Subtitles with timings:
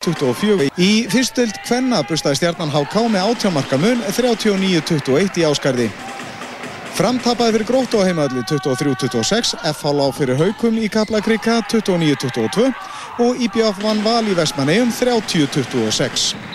[0.00, 0.70] 24.
[0.80, 5.88] Í fyrstild Kvenna bustaði stjarnan HK með átjámarka mun 39-21 í áskarði.
[6.96, 12.70] Framtapaði fyrir gróttu á heimaðli 23-26, FH lág fyrir haukum í Kaplakrika 29-22
[13.26, 16.49] og IBF vann val í Vestmannegjum 30-26.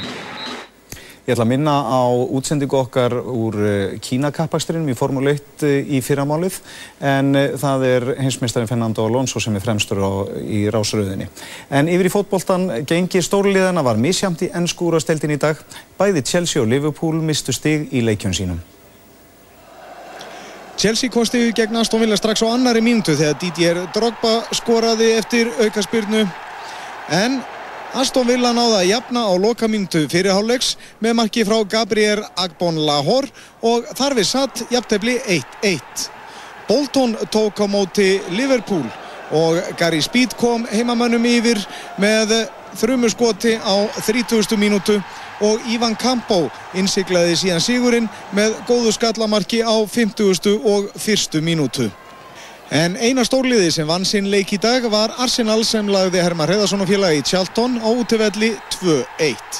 [1.26, 2.05] Ég ætla að minna á
[2.38, 6.59] útsendingu okkar úr eh, Kínakappaksturinn í Formule 1 eh, í fyrramálið
[7.02, 11.26] en eh, það er hinsmeistarin Fernando Alonso sem er fremstur á, í rásröðinni.
[11.73, 15.58] En yfir í fótboltan gengi stórliðana var misjamt í ennskúrasteldin í dag.
[15.98, 18.62] Bæði Chelsea og Liverpool mistu stig í leikjun sínum.
[20.77, 25.49] Chelsea kom stigið gegn Aston Villa strax á annari mínútu þegar Didier Drogba skoraði eftir
[25.57, 26.21] aukaspyrnu
[27.18, 27.41] en
[27.95, 33.31] Aston Villa náða að jafna á lokamíntu fyrirháleiks með marki frá Gabriel Agbon Lahore
[33.63, 35.13] og þar við satt jafntefni
[35.63, 36.09] 1-1.
[36.68, 38.84] Bolton tók á móti Liverpool
[39.31, 41.62] og Gary Speed kom heimamönnum yfir
[41.95, 42.35] með
[42.76, 44.59] þrjumuskoti á 30.
[44.59, 44.99] mínútu
[45.40, 50.60] og Ivan Campo innsiklaði síðan sigurinn með góðu skallamarki á 50.
[50.60, 51.40] og 1.
[51.40, 51.88] mínútu.
[52.74, 56.82] En eina stórliði sem vann sinn leik í dag var Arsenal sem lagði Herman Hreðarsson
[56.82, 59.60] og félagi í Tjalton á útvelli 2-1.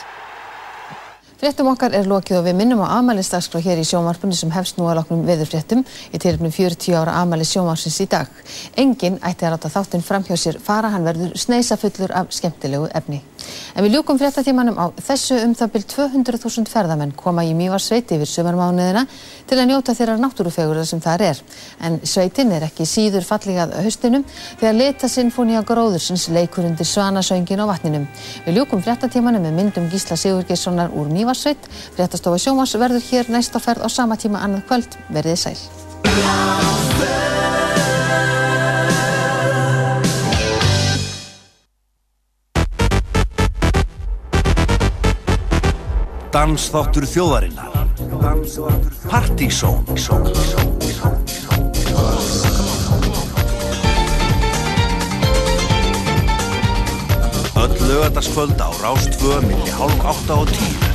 [1.36, 4.88] Fréttum okkar er lokið og við minnum á amælistagskrá hér í sjómarpunni sem hefst nú
[4.90, 8.32] að loknum veðurfréttum í tilöfnum 40 ára amæli sjómarsins í dag.
[8.74, 12.90] Engin ætti að ráta þáttinn fram hjá sér fara hann verður sneisa fullur af skemmtilegu
[12.90, 13.22] efni.
[13.76, 18.30] En við ljúkum fréttatímanum á þessu um það byrj 200.000 ferðamenn koma í Mývarsveit yfir
[18.32, 19.04] sömarmánuðina
[19.50, 21.42] til að njóta þeirra náttúrufegurða sem þar er.
[21.84, 24.24] En sveitin er ekki síður falligað höstinum
[24.60, 28.08] þegar leta sinfóni á gróðursins leikur undir svanasöngin á vatninum.
[28.46, 31.70] Við ljúkum fréttatímanum með myndum Gísla Sigurgessonar úr Mývarsveit.
[31.98, 35.00] Fréttastofa Sjómas verður hér næst á ferð á sama tíma annað kvöld.
[35.12, 35.60] Verðið sæl.
[46.36, 47.72] Dansþáttur þjóðarinnar.
[49.08, 49.86] Partysón
[57.56, 60.95] Öll lögataskvöld á Rástföð millir hálf 8 og 10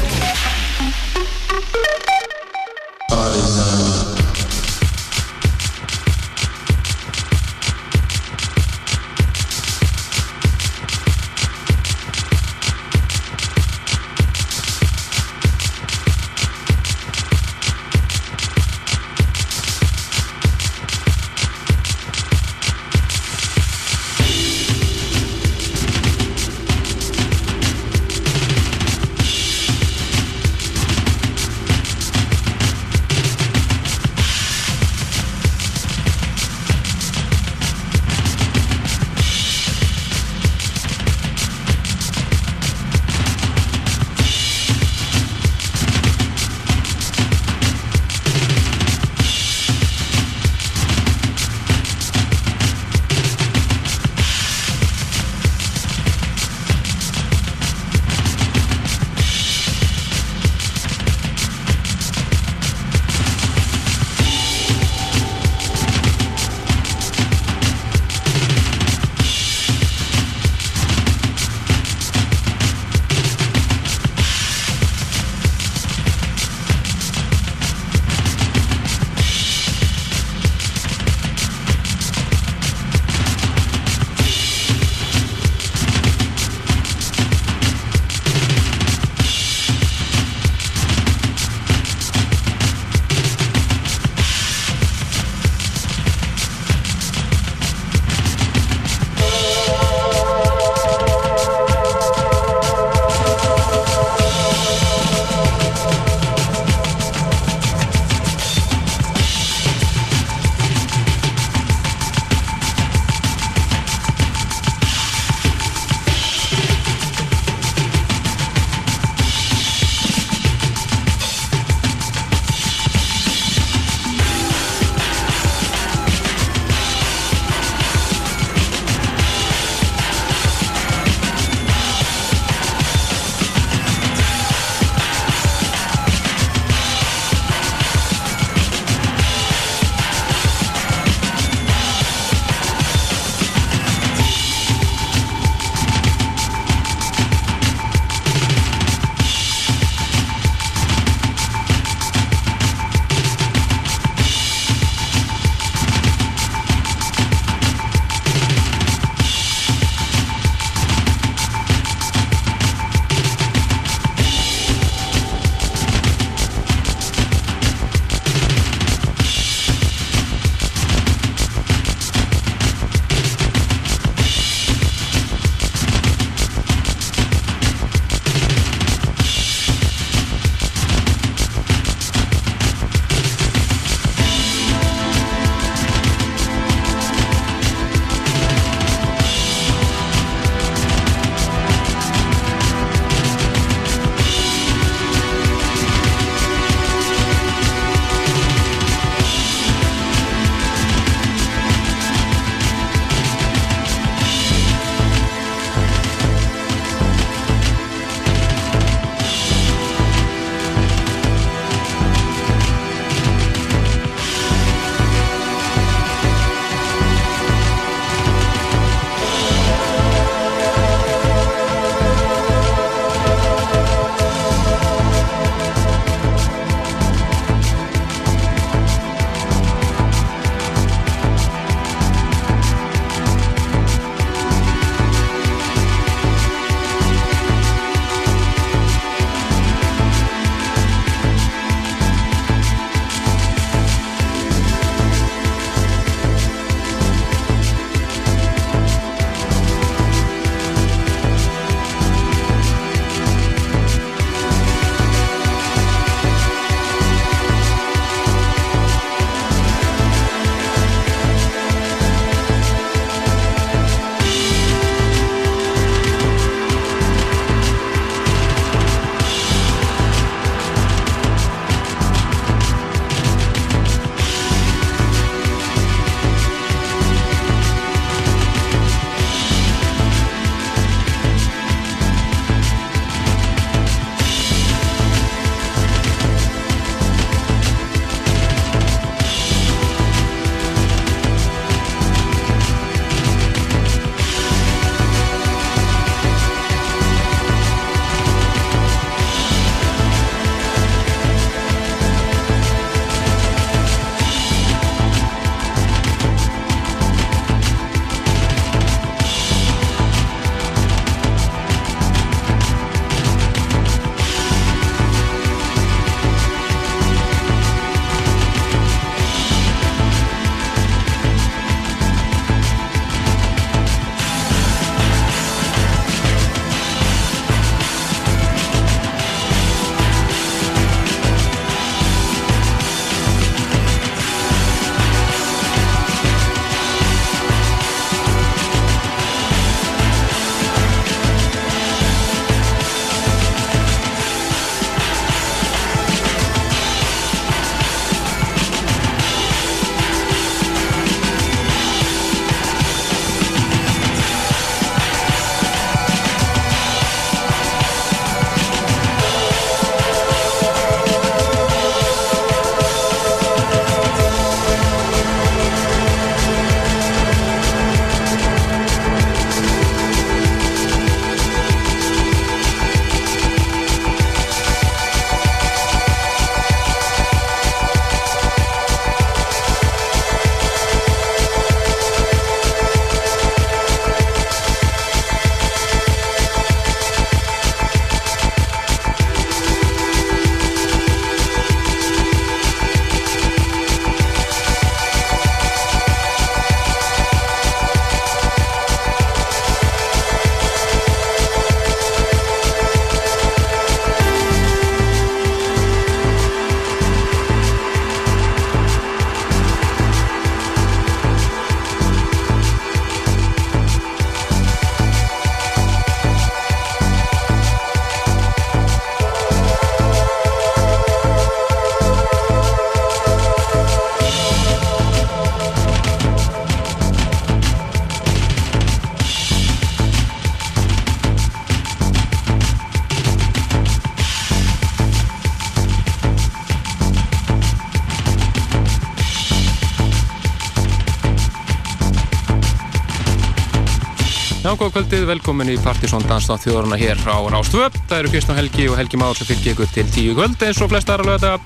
[444.71, 447.97] samkváðkvöldið, velkomin í Partisón Danstátt þjóðurna hér á Rástvöpp.
[448.07, 450.93] Það eru Kristján Helgi og Helgi Máður sem fylgir ykkur til tíu kvöld eins og
[450.93, 451.57] flest aðra lögða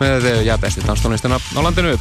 [0.00, 1.94] með, eh, já, besti danstónistina á landinu.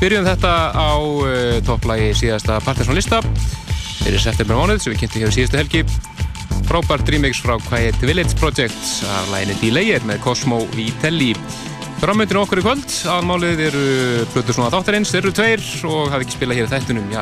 [0.00, 3.20] Byrjum þetta á uh, topplagi síðasta Partisón lista
[4.00, 5.84] fyrir september mánuð sem við kynntum hér í síðasta helgi.
[6.70, 11.34] Frábært remix frá Quiet Village Project af læginni D-Layer með Cosmo Vitelli.
[12.00, 13.80] Framöndinu okkur í kvöld, aðmálið eru
[14.32, 17.20] Plutur svona þáttarins, þeir eru tveir og hafi ekki spilað hér í þættunum, já,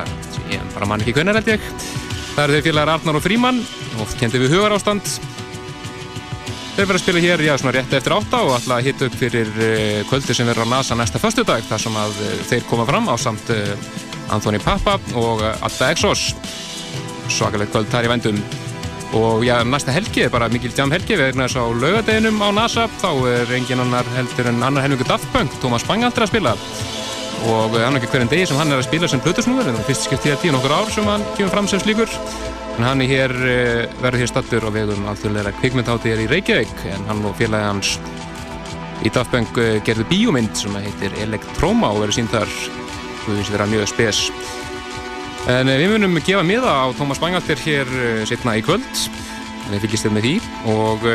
[0.52, 1.64] ég bara man ekki hvernig held ég.
[2.36, 3.58] Það eru þeir félagar Arnar og Fríman,
[4.04, 5.10] oft kendi við hugar ástand.
[6.76, 9.50] Þeir verða að spila hér, já, svona rétt eftir átta og alltaf hitt upp fyrir
[9.56, 12.86] uh, kvöldi sem verður á NASA næsta förstu dag, þar sem að uh, þeir koma
[12.86, 13.74] fram á samt uh,
[14.30, 16.28] Anthony Papa og Atta Exos.
[17.34, 18.38] Svakalegt kvöld þar í vendum
[19.16, 22.48] og já, næsta helgi er bara mikil jam helgi við erum þess á laugadeginum á
[22.52, 22.84] NASA.
[23.00, 26.52] Þá er engin annar heldur en annar helmingu Daft Punk, Thomas Bangalter að spila.
[27.48, 29.82] Og hann er ekki hverjum degi sem hann er að spila sem blutusnúður, en það
[29.84, 32.18] er fyrst skipt tíða tíu nokkur ár sem hann kemur fram sem slíkur.
[32.76, 33.34] En hann er hér,
[34.02, 36.84] verður hér stattur á vegum alþjóðleira kvikmyndhátti er í Reykjavík.
[36.92, 37.96] En hann og félagi hans
[39.06, 42.50] í Daft Punk gerðu bíómynd sem heitir Electroma og verður sínt þar.
[43.24, 44.26] Þú finnst vera mjög spes
[45.48, 47.88] En við munum gefa miða á Tómas Bangalter hér
[48.28, 50.32] setna í kvöld, en við fylgjast þér með því.
[50.68, 51.06] Og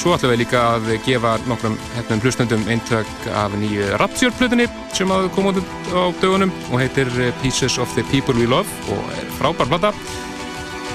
[0.00, 4.64] svo ætlum við líka að gefa nokkrum hefnum hlustundum eintök af nýju Rapture-plutinni
[4.96, 5.60] sem að koma út
[5.92, 7.12] á dögunum og heitir
[7.44, 9.92] Pieces of the People We Love og er frábær plata.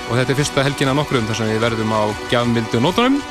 [0.10, 2.02] Og þetta er fyrsta helgin af nokkrum þar sem við verðum á
[2.34, 3.22] gjafmildu nótunum.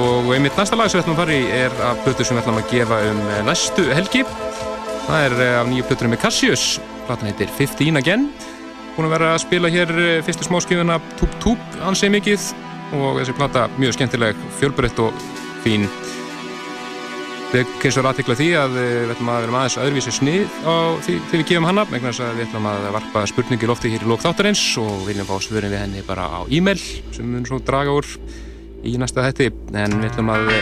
[0.00, 2.46] Og einmitt næsta lag sem við ætlum að fara í er af plutur sem við
[2.46, 4.28] ætlum að gefa um næstu helgi.
[5.04, 6.70] Það er af nýju plutunum með Cassius.
[7.04, 8.30] Platan heitir 15 Again
[8.98, 9.90] búin að vera að spila hér
[10.26, 12.46] fyrstu smáskjöfuna Túp Túp ansið mikið
[12.98, 15.20] og þessi plata mjög skemmtileg, fjölbreytt og
[15.62, 15.86] fín.
[17.52, 20.58] Við kemst að aðtikla því að við ætlum að vera aðeins öðruvísi snið
[21.06, 24.10] þegar við gefum hana vegna þess að við ætlum að varpa spurningi lofti hér í
[24.10, 27.62] lók þáttarins og viljum fá svörin við henni bara á e-mail sem við munum svo
[27.62, 28.12] draga úr
[28.82, 30.52] í næsta hætti en við ætlum að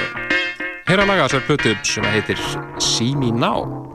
[0.93, 2.47] heyra laga þessar plötu sem heitir
[2.85, 3.86] See Me Now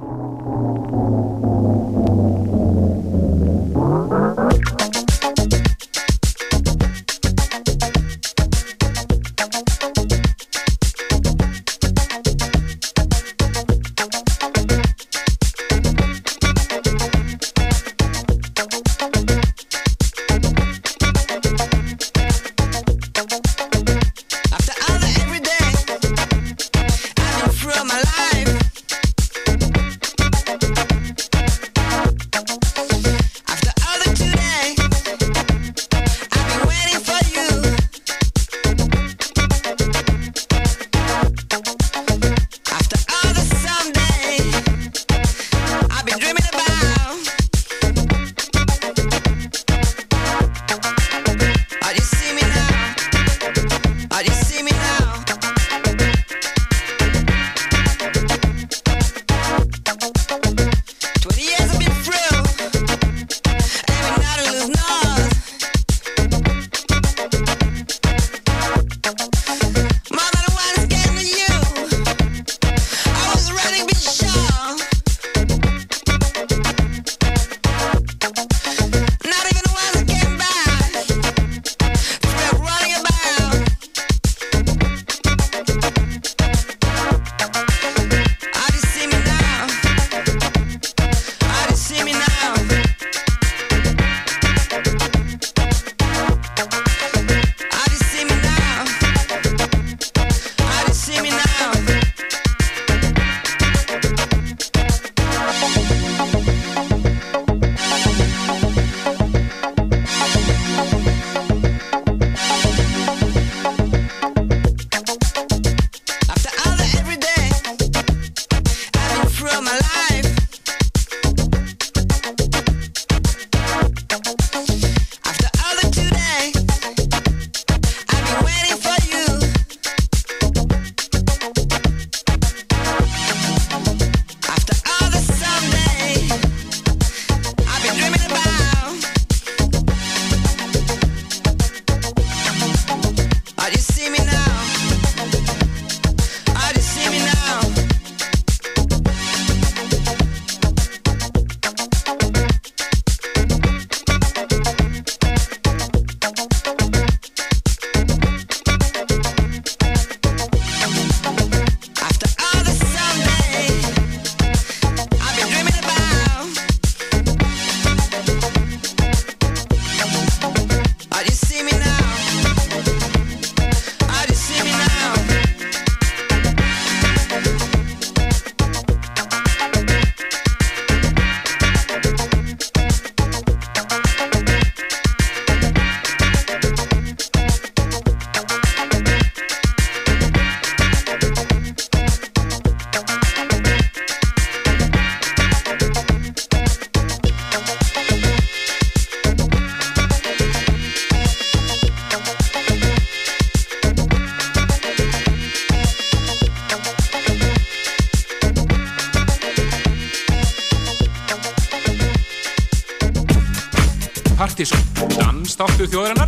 [215.91, 216.20] Jordan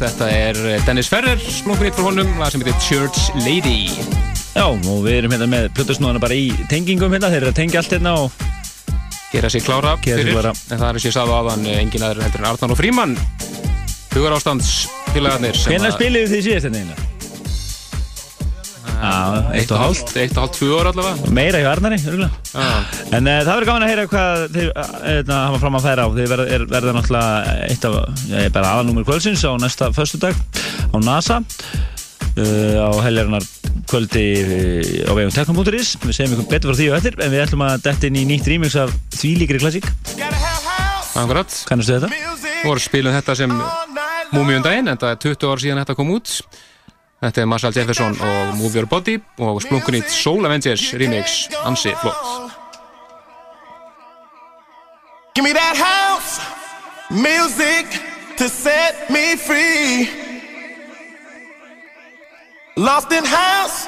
[0.00, 3.90] Þetta er Dennis Ferrer, splunkunýtt frá honum, lag sem heitir Church Lady.
[4.54, 7.82] Já, og við erum hérna með plötusnúðana bara í tengingum hérna, þeir eru að tengja
[7.82, 8.46] allt hérna og
[9.30, 10.50] Gera sér klára Gera fyrir, klára.
[10.72, 13.12] en það er sem ég sagði aðan engin aðra heldur en Arnar og Fríman.
[14.16, 14.72] Hugar ástands
[15.12, 15.54] félagarnir.
[15.60, 17.06] sem Hvenær að- spiliðu þið síðast hérna eiginlega?
[19.00, 19.14] Já,
[19.60, 21.30] eitt og hálft Eitt og hálft, tvö ára allavega.
[21.30, 22.39] Meira hjá Arnari, örgulega.
[23.10, 26.08] En uh, það verður gaman að heyra hvað þeir uh, hafa fram að færa á
[26.14, 27.96] Þeir verða, er, verða náttúrulega eitt af,
[28.30, 33.46] ég er bara aðalnúmur kvöldsins á næsta föstudag á NASA uh, á heljarinnar
[33.90, 34.24] kvöldi
[35.06, 37.82] á vegum teknum.is Við segjum ykkur betur frá því og eftir en við ætlum að
[37.88, 39.90] detta inn í nýtt remix af þvílíkri klassík
[41.18, 41.52] Akkurat.
[41.68, 42.10] Kannastu þetta?
[42.14, 43.54] Við vorum spilum þetta sem
[44.30, 46.34] Múmiun daginn, en það er 20 ár síðan þetta kom út.
[47.20, 52.49] Þetta er Marshall Jefferson og Move Your Body og splunkunýtt Soul Avengers remix, ansi flott.
[55.34, 56.40] Give me that house
[57.10, 57.86] music
[58.36, 60.08] to set me free.
[62.76, 63.86] Lost in house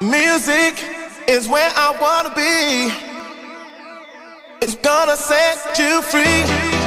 [0.00, 0.82] music
[1.28, 2.92] is where I wanna be.
[4.62, 6.83] It's gonna set you free.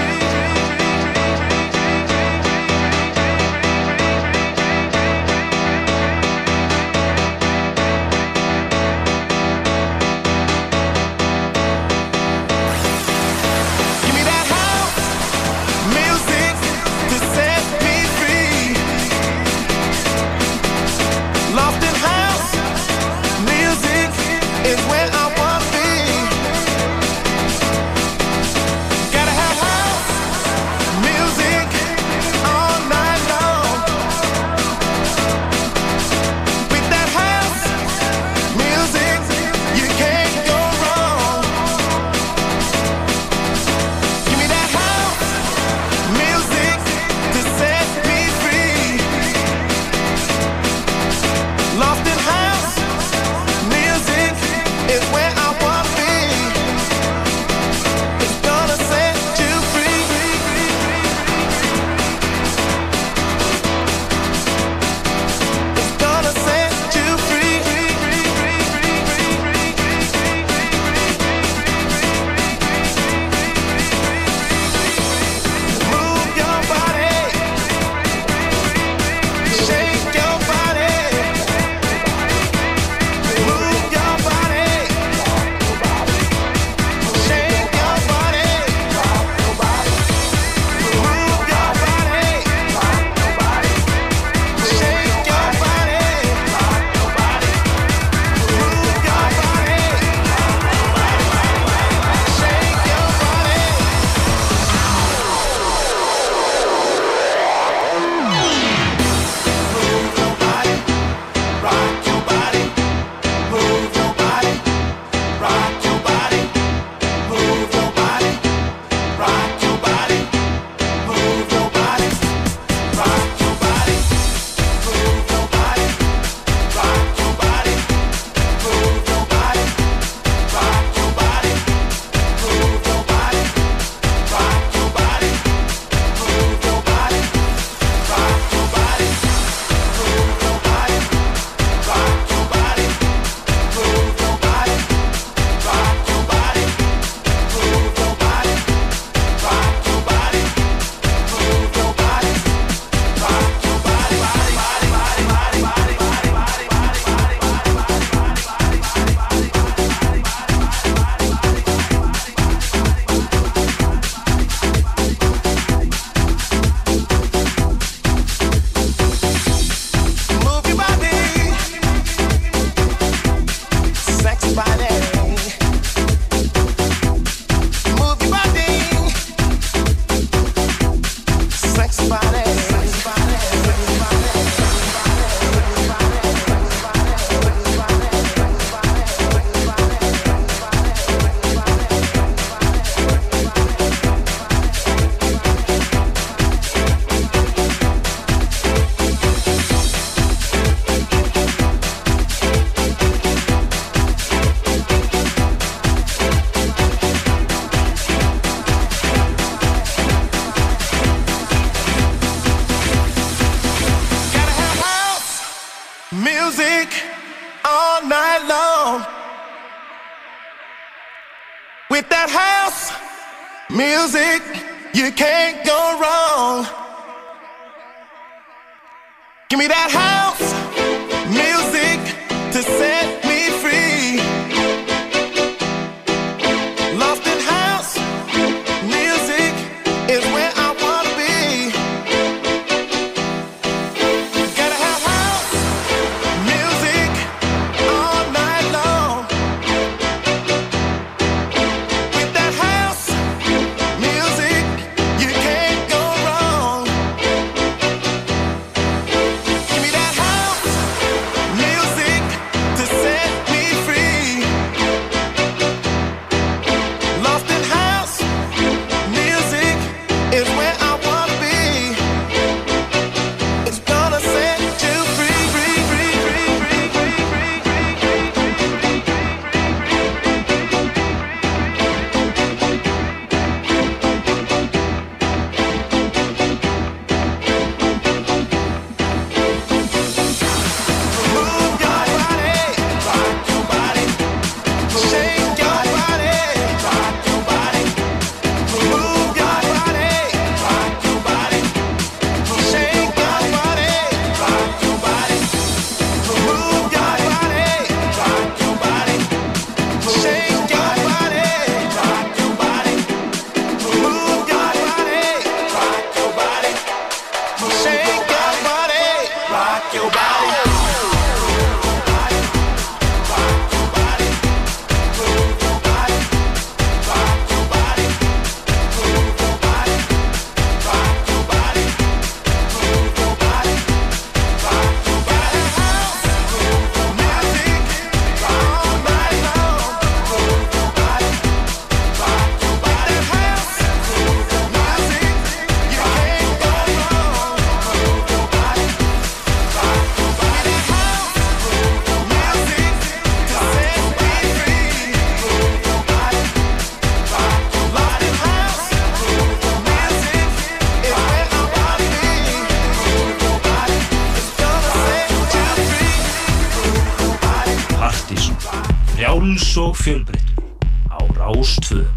[369.78, 370.64] Og fjölbreyttur.
[371.10, 372.17] Á Rástvö.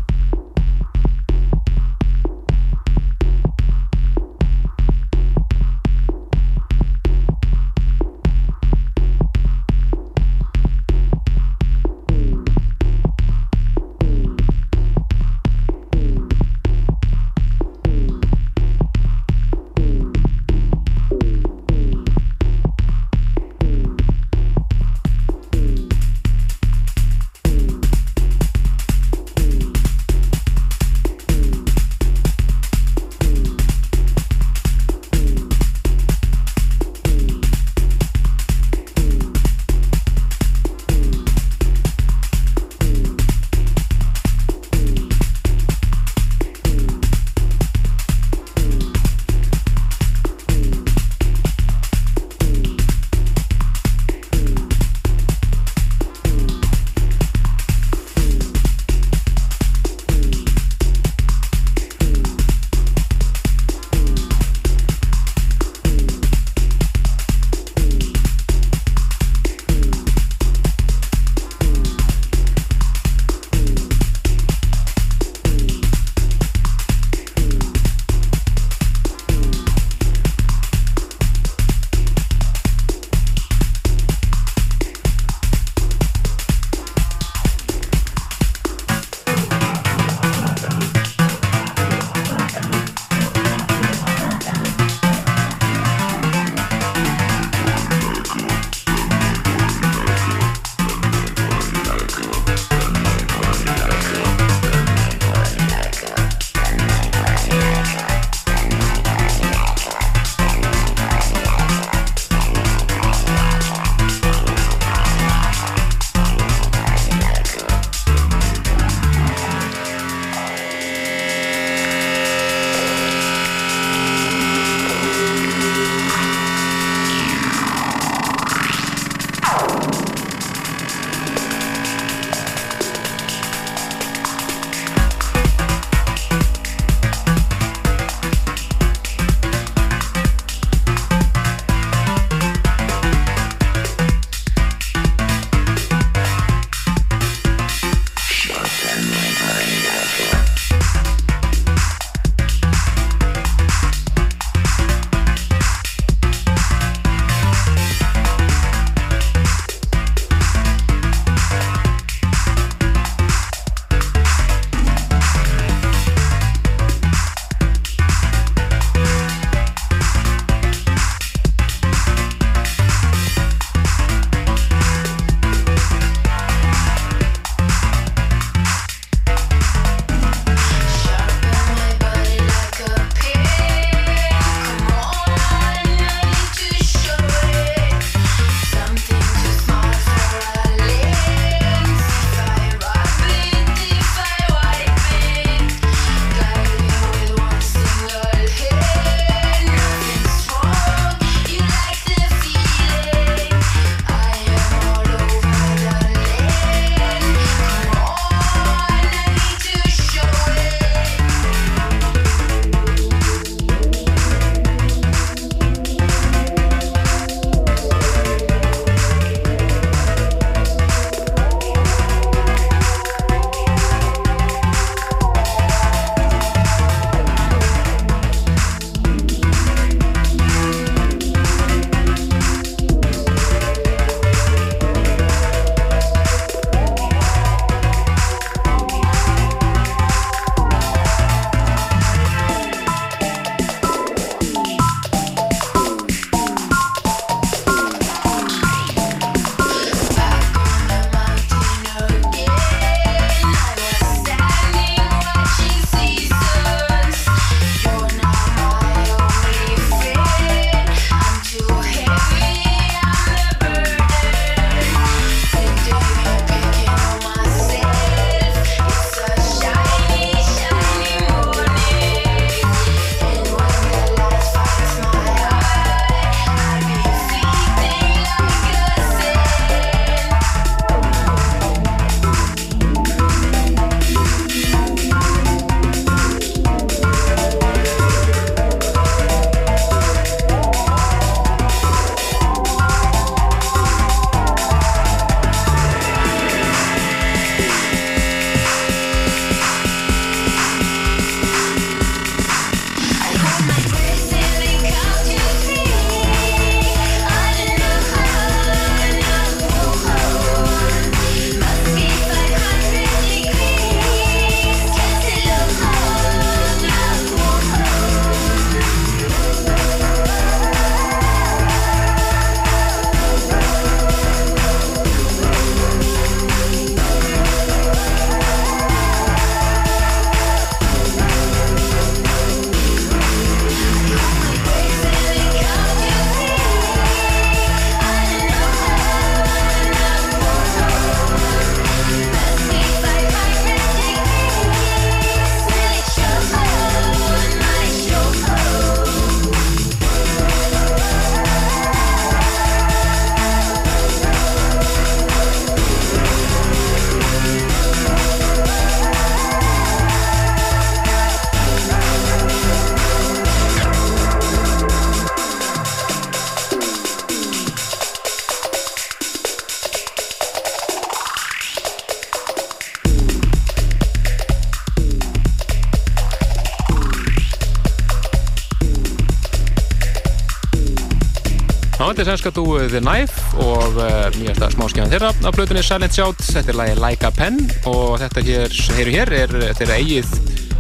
[382.20, 383.94] Þetta er sænska dúið The Knife og
[384.34, 386.42] nýjasta smáskjæðan þeirra á blötunni Silent Shout.
[386.44, 387.54] Þetta er lagi Like a Pen
[387.88, 390.34] og þetta hér, heyru hér, er þeirra eigið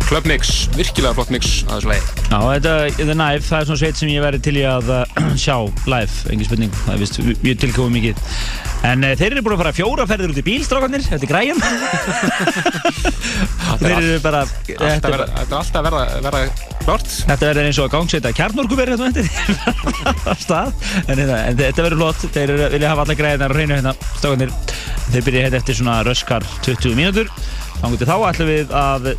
[0.04, 2.02] clubmix, virkilega flott mix að þessu lagi.
[2.26, 5.22] Já, þetta, The Knife, það er svona sveit sem ég verið til í að uh,
[5.46, 5.56] sjá
[5.88, 8.20] live, engin spurning, það er vist mjög tilkomið mikið.
[8.90, 11.32] En uh, þeir eru búin að fara fjóra ferðir út í bíl, strákarnir, þetta er
[11.32, 11.64] græjum.
[13.86, 17.12] þeir eru bara, þetta er er alltaf verða, verða klart.
[17.28, 19.28] Þetta verður eins og að gangseta kjarnorkuverið hérna eftir.
[20.30, 20.74] Á stað.
[21.06, 24.54] En, hérna, en þetta verður flott, þeir vilja hafa alla græðinar á hreinu hérna, stókanir
[25.10, 27.32] þeir byrja hérna eftir svona röskar 20 mínútur.
[27.80, 29.10] Þannig til þá ætlum við að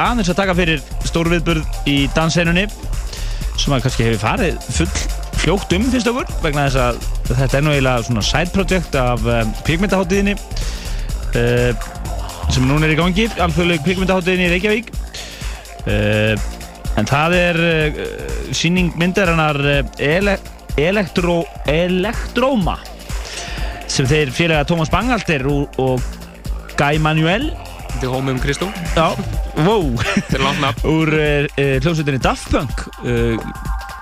[0.00, 2.68] aðeins að taka fyrir stórviðburð í dansseinunni
[3.58, 4.90] sem að kannski hefur farið full
[5.38, 6.98] fljótt um finnst okkur vegna þess að
[7.28, 11.88] þetta er nú eiginlega svona side project af um, kvikmyndaháttíðinni uh,
[12.48, 14.92] sem núna er í gangi alþjóðleg kvikmyndaháttíðinni í Reykjavík.
[15.88, 16.57] Uh,
[16.98, 17.98] En það er uh,
[18.56, 20.38] síning myndarinnar uh, ele
[20.78, 22.78] elektro Elektróma
[23.88, 26.02] sem þeir félaga Tómas Bangalter og, og
[26.78, 27.48] Guy Manuel
[27.88, 28.68] Þetta er Home um Kristó.
[28.94, 29.08] Já,
[29.64, 29.86] wow
[30.86, 33.38] úr uh, hljómsveitinni Daft Punk uh,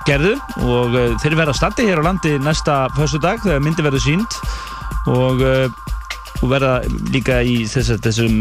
[0.09, 0.34] gerðu
[0.64, 4.38] og uh, þeir verða standi hér á landi næsta föstudag þegar myndi verður sínd
[5.12, 6.78] og, uh, og verða
[7.14, 8.40] líka í þess, þessum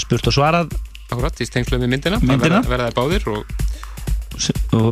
[0.00, 0.76] spurt og svarað
[1.06, 2.18] Akkurat, í stengslu með myndina.
[2.18, 2.64] Myndina.
[2.66, 3.66] Verða, þær báðir og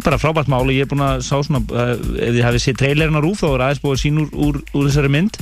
[0.05, 3.19] bara frábært máli, ég er búinn að sá svona uh, ef þið hafið séð trailerinn
[3.21, 5.39] á Rúf þá er aðeins búið að sín úr, úr, úr þessari mynd.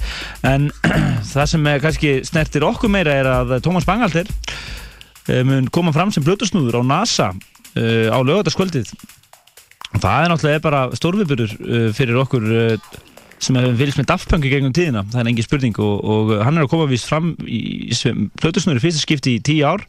[0.49, 0.69] En
[1.33, 6.13] það sem eh, kannski snertir okkur meira er að Tómas Bangalter uh, mun koma fram
[6.15, 7.33] sem blötusnúður á NASA
[7.73, 8.91] á lögataskvöldið
[9.97, 11.55] það er náttúrulega bara stórviburur
[11.97, 12.45] fyrir okkur
[13.43, 15.03] sem hefur fylgst með Daft Punk í gegnum tíðina.
[15.09, 17.91] Það er engin spurning og, og hann er að koma vist fram í,
[18.43, 19.87] blötusnúður fyrsta skipti í tíu ár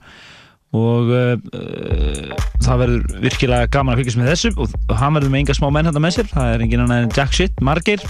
[0.74, 4.54] og uh, það verður virkilega gaman að fylgjast með þessu.
[4.58, 6.30] Og, og hann verður með enga smá menn þetta með sér.
[6.34, 8.04] Það er engin annar en Jack Shit, Margeir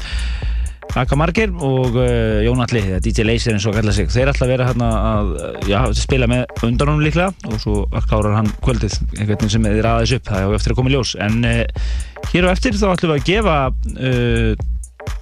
[0.94, 4.10] Aka Margeir og uh, Jón Alli, DJ Laser eins og kalla sig.
[4.14, 5.32] Þeir ætla að vera hérna að
[5.70, 7.32] já, spila með undan honum líklega.
[7.50, 7.78] Og svo
[8.10, 10.28] klárar hann kvöldið, einhvern veginn sem þið ræðis upp.
[10.30, 11.16] Það er á eftir að koma í ljós.
[11.24, 11.90] En uh,
[12.30, 13.58] hér á eftir þá ætlum við að gefa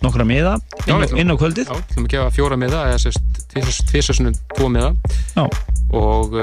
[0.02, 0.52] nokkra miða
[0.90, 1.72] inn, inn á kvöldið.
[1.72, 3.42] Já, við ætlum að gefa fjóra miða, eða sérst
[3.90, 4.92] tvisasunum tvo miða.
[5.96, 6.36] Og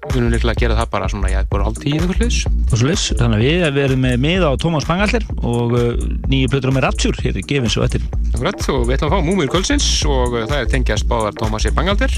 [0.00, 2.38] við munum líklega að gera það bara svona, já, bara hálf tíu eða eitthvað hlutis.
[2.72, 6.74] og leys, þannig að við verðum með miða á Tómas Bangalter og uh, nýju plötur
[6.74, 9.88] með Rapture hér er gefin svo eftir Akkurat, og við ætlum að fá Múmir Kvöldsins
[10.08, 12.16] og uh, það er tengjast báðar Tómasi Bangalder.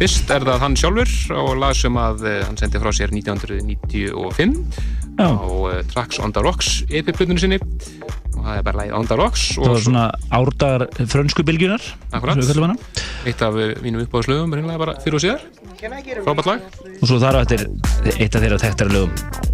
[0.00, 1.12] Fyrst er það hann sjálfur
[1.42, 4.99] og lag sem að uh, hann sendi frá sér 1995 Já.
[5.28, 9.18] Á uh, Tracks on the Rocks EP-plötunni sinni og það er bara lagið On the
[9.20, 10.06] Rocks það var svona
[10.40, 11.84] árdagar frönsku bylgjunar
[12.16, 12.40] Akkurat.
[13.28, 15.46] eitt af uh, mínum uppáðslögum bara fyrir og síðar.
[16.24, 16.66] Frábært lag.
[17.00, 17.68] og svo þar á eftir
[18.16, 19.49] eitt af þeirra þekktara lögum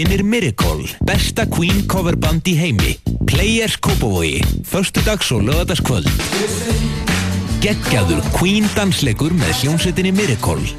[0.00, 2.94] kynir Miracle, besta Queen coverband í heimi.
[3.28, 6.08] Players Kópavogi, förstudags og lögadagskvöld.
[7.60, 10.72] Geggjaður Queen dansleikur með hljómsveitinni Miracle.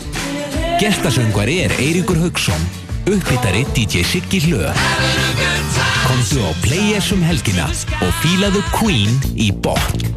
[0.82, 2.66] Gestasöngvari er Eiríkur Haugsson,
[3.06, 4.72] upphittari DJ Siggi Hlö.
[6.08, 7.70] Komdu á Players um helgina
[8.02, 10.11] og fílaðu Queen í botn.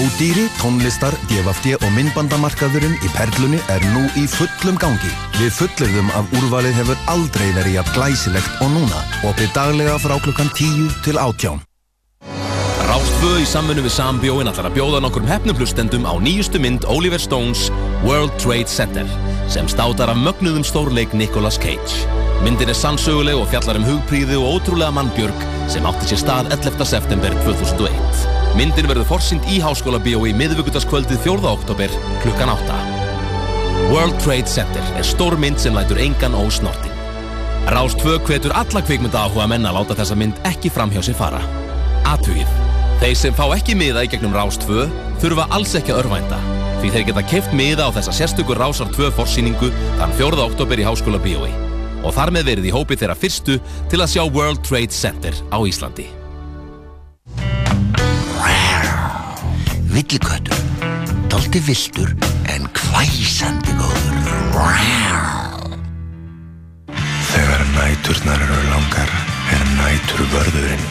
[0.00, 5.10] Ódýri, tónlistar, DFFD og myndbandamarkaðurinn í Perlunni er nú í fullum gangi.
[5.36, 9.02] Við fullirðum að úrvalið hefur aldrei verið jafn glæsilegt og núna.
[9.28, 11.60] Opið daglega frá klukkan 10 til 18.
[12.88, 17.68] Rástfö í samfunnu við Sambjóin ætlar að bjóða nokkrum hefnuplustendum á nýjustu mynd Oliver Stones
[18.00, 19.10] World Trade Center
[19.52, 22.08] sem státar af mögnuðum stórleik Nicolas Cage.
[22.40, 26.88] Myndin er sannsöguleg og fjallar um hugpríði og ótrúlega mannbjörg sem átti sér stað 11.
[26.88, 27.99] september 2001.
[28.58, 31.50] Myndin verður forsýnd í Háskóla Bíói miðvíkutaskvöldið 4.
[31.52, 31.92] oktober
[32.24, 32.78] klukkan 8.
[33.92, 36.96] World Trade Center er stór mynd sem lætur engan ósnortin.
[37.70, 41.40] Rástfö hvetur alla kvikmynda áhuga menn að láta þessa mynd ekki fram hjá sér fara.
[42.10, 42.50] Atugið.
[43.00, 44.86] Þeir sem fá ekki miða í gegnum Rás 2
[45.22, 46.42] þurfa alls ekki að örvænta
[46.80, 49.70] því þeir geta keft miða á þessa sérstökur Rásar 2 forsýningu
[50.00, 50.46] þann 4.
[50.50, 51.52] oktober í Háskóla Bíói
[52.00, 53.60] og þar með verið í hópi þeirra fyrstu
[53.92, 56.19] til að sjá World Trade Center á Íslandi.
[59.90, 60.54] Villiköttur,
[61.30, 62.14] daldi viltur
[62.54, 64.16] en hvæsandi góður.
[67.30, 69.10] Þegar næturnar eru langar
[69.56, 70.86] er nætur vörðurinn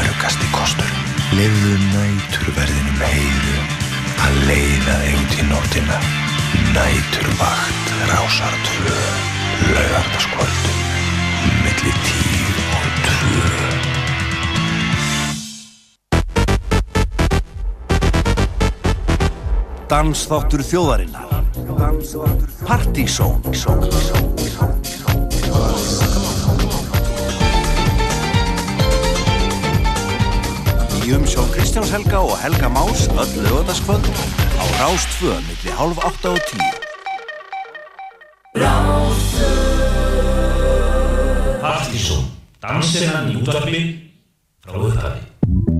[0.00, 0.96] örgasti kostur.
[1.36, 3.58] Lefðu næturverðinum heiðu
[4.24, 6.00] að leiða út í nóttina.
[6.74, 8.98] Næturvakt rásar tvö,
[9.74, 10.82] laugardaskvöldum,
[11.66, 13.89] milli tíu og tvö.
[19.90, 21.26] Dansþáttur þjóðarinnar.
[22.62, 23.40] Partizón
[31.00, 34.06] Í umsjón Kristjáns Helga og Helga Más öll lögataskvöld
[34.62, 36.70] á Rástfö milli hálf átta og tíu.
[41.66, 42.30] Partísón,
[42.62, 43.82] dansinnan í útvarpi
[44.62, 45.79] frá upphafi.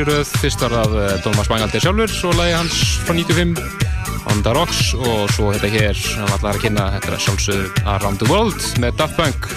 [0.00, 3.52] Í röð, fyrst var það eh, Thomas Bangaldi sjálfur, svo lagi hans frá 95,
[4.30, 7.84] On The Rocks og svo þetta hér, sem við allar að kynna, þetta er sjálfsögðu
[7.94, 9.50] Around The World með Daft Punk.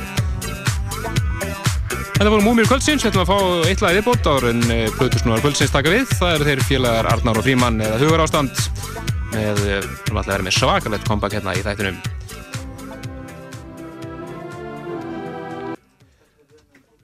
[2.14, 4.66] Þetta voru múmjur kvöldsins, við ætlum að fá eitt lagi viðbót áður en
[5.00, 6.08] Plutusnúar kvöldsins taka við.
[6.14, 8.68] Það eru þeir félagar Arnar og Fríman eða Hugar ástand
[9.34, 12.13] með, eh, sem allar er með svakalett kompakt hérna í þættinum.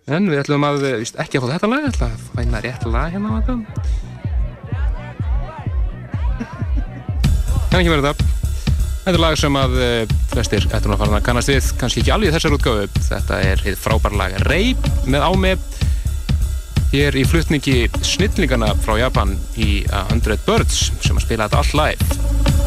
[0.09, 2.85] En við ætlum að, eh, víst, ekki að fá þetta lag, ætlum að fæna rétt
[2.89, 3.53] lag hérna á þetta.
[7.69, 8.25] En ekki verið þetta.
[9.03, 12.13] Þetta er lag sem að eh, flestir ættum að fara að kannast við, kannski ekki
[12.15, 12.87] alveg þessar útgáfu.
[13.05, 15.53] Þetta er hitt frábær lag Reip með ámi.
[16.89, 21.77] Hér í flutningi snillingana frá Japan í A Hundred Birds sem að spila þetta allt
[21.77, 22.58] live.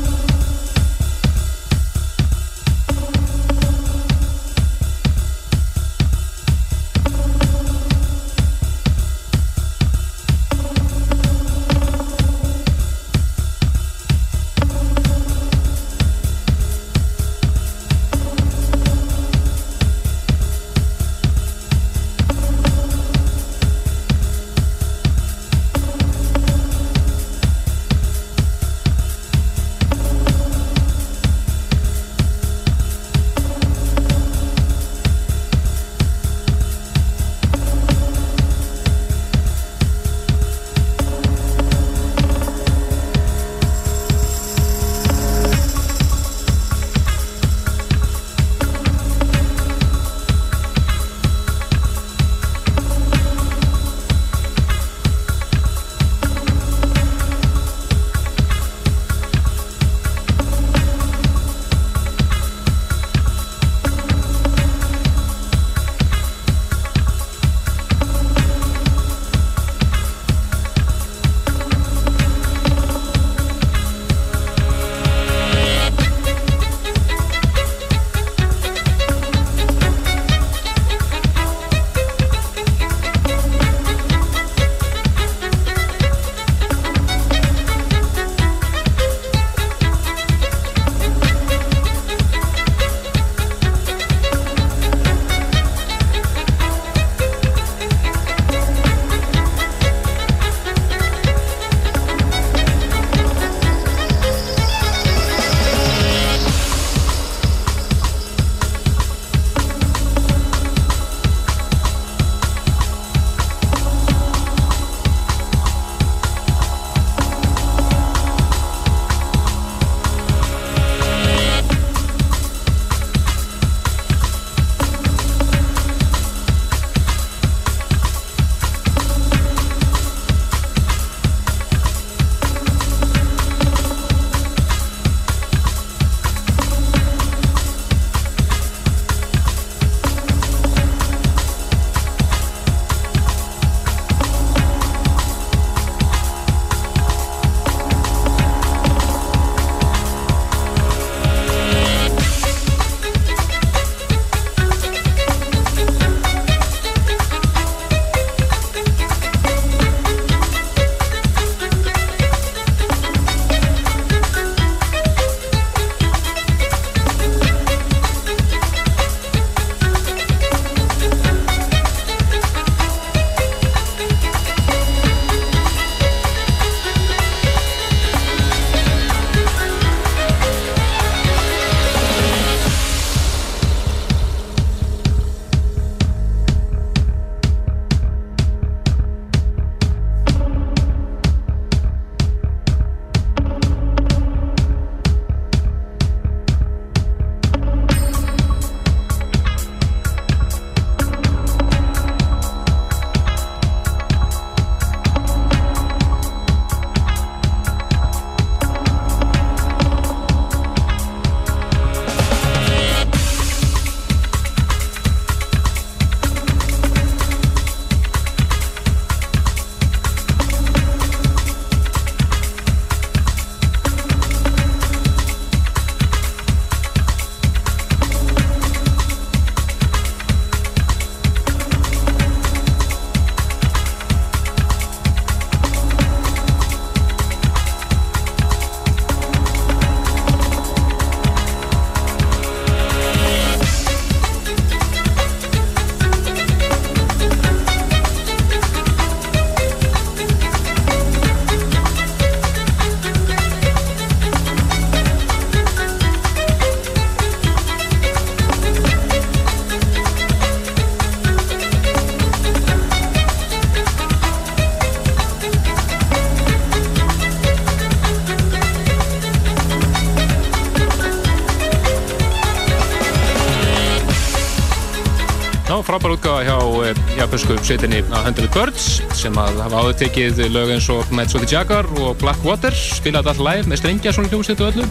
[277.43, 278.85] Uh, japansku sveitinni að Hundred Birds
[279.19, 282.75] sem að hafa áður tekið lög eins og Nights of the Jaguar og Blackwater.
[282.75, 284.87] Spilaði allt live með strengja svona hljómsveit og öllu.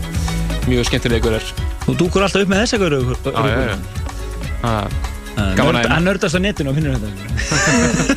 [0.67, 1.47] Mjög skemmtilegur er.
[1.85, 2.91] Þú dúkur alltaf upp með þess eitthvað
[3.31, 3.77] Já, já, já.
[4.61, 7.09] Ah, Gaman að Hann nördast á netinu og finnur þetta.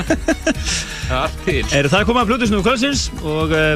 [1.23, 1.63] Allt til.
[1.71, 3.75] Er það komið að Plutusnú kvöldsins og uh,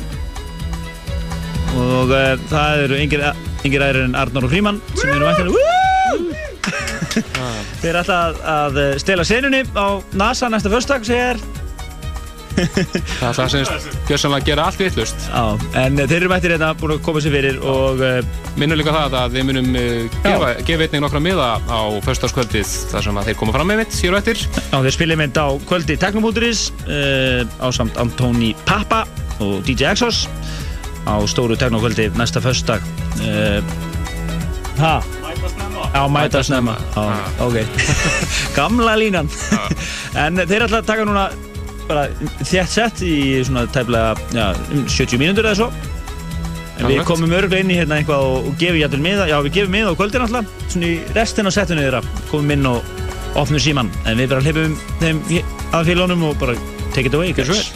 [1.78, 3.26] og uh, það eru yngir,
[4.02, 5.67] en Arnór og Fríman sem eru væntanlega
[7.78, 9.86] Þeir er alltaf að uh, stela senunni á
[10.18, 11.40] NASA næsta förstak segir
[12.58, 15.42] Það er það sem gjörsamlega gera allt vittlust Já,
[15.78, 18.18] en þeir eru mættir hérna búin að koma sér fyrir og uh,
[18.58, 23.06] Minnum líka það að við munum uh, gefa, gefa einnig nokkra miða á föstaskvöldið þar
[23.06, 24.42] sem að þeir koma fram með mitt og eftir.
[24.58, 29.04] Já, þeir spilið mynd á kvöldi Teknomóturis uh, á samt Antoni Pappa
[29.38, 30.24] og DJ Exos
[31.06, 32.82] á stóru Teknokvöldi næsta förstak
[33.22, 33.62] uh,
[34.78, 34.98] Ha?
[35.94, 36.76] Já, mæta snemma.
[36.94, 37.56] Já, ok.
[38.56, 39.30] Gamla línan.
[40.18, 41.28] En þeir ætla að taka núna
[41.88, 42.06] bara
[42.40, 43.14] þétt sett í
[43.46, 45.68] svona tæplega já, um 70 mínútur eða svo.
[46.78, 49.56] En við komum öruglega inn í hérna eitthvað og, og gefum jættil miða, já við
[49.58, 52.02] gefum miða á kvöldin alltaf svona í restin á settinu þeirra.
[52.32, 55.22] Komum inn og opnum síman en við bara hlipum þeim
[55.76, 56.56] að félónum og bara
[56.94, 57.68] take it away, guys.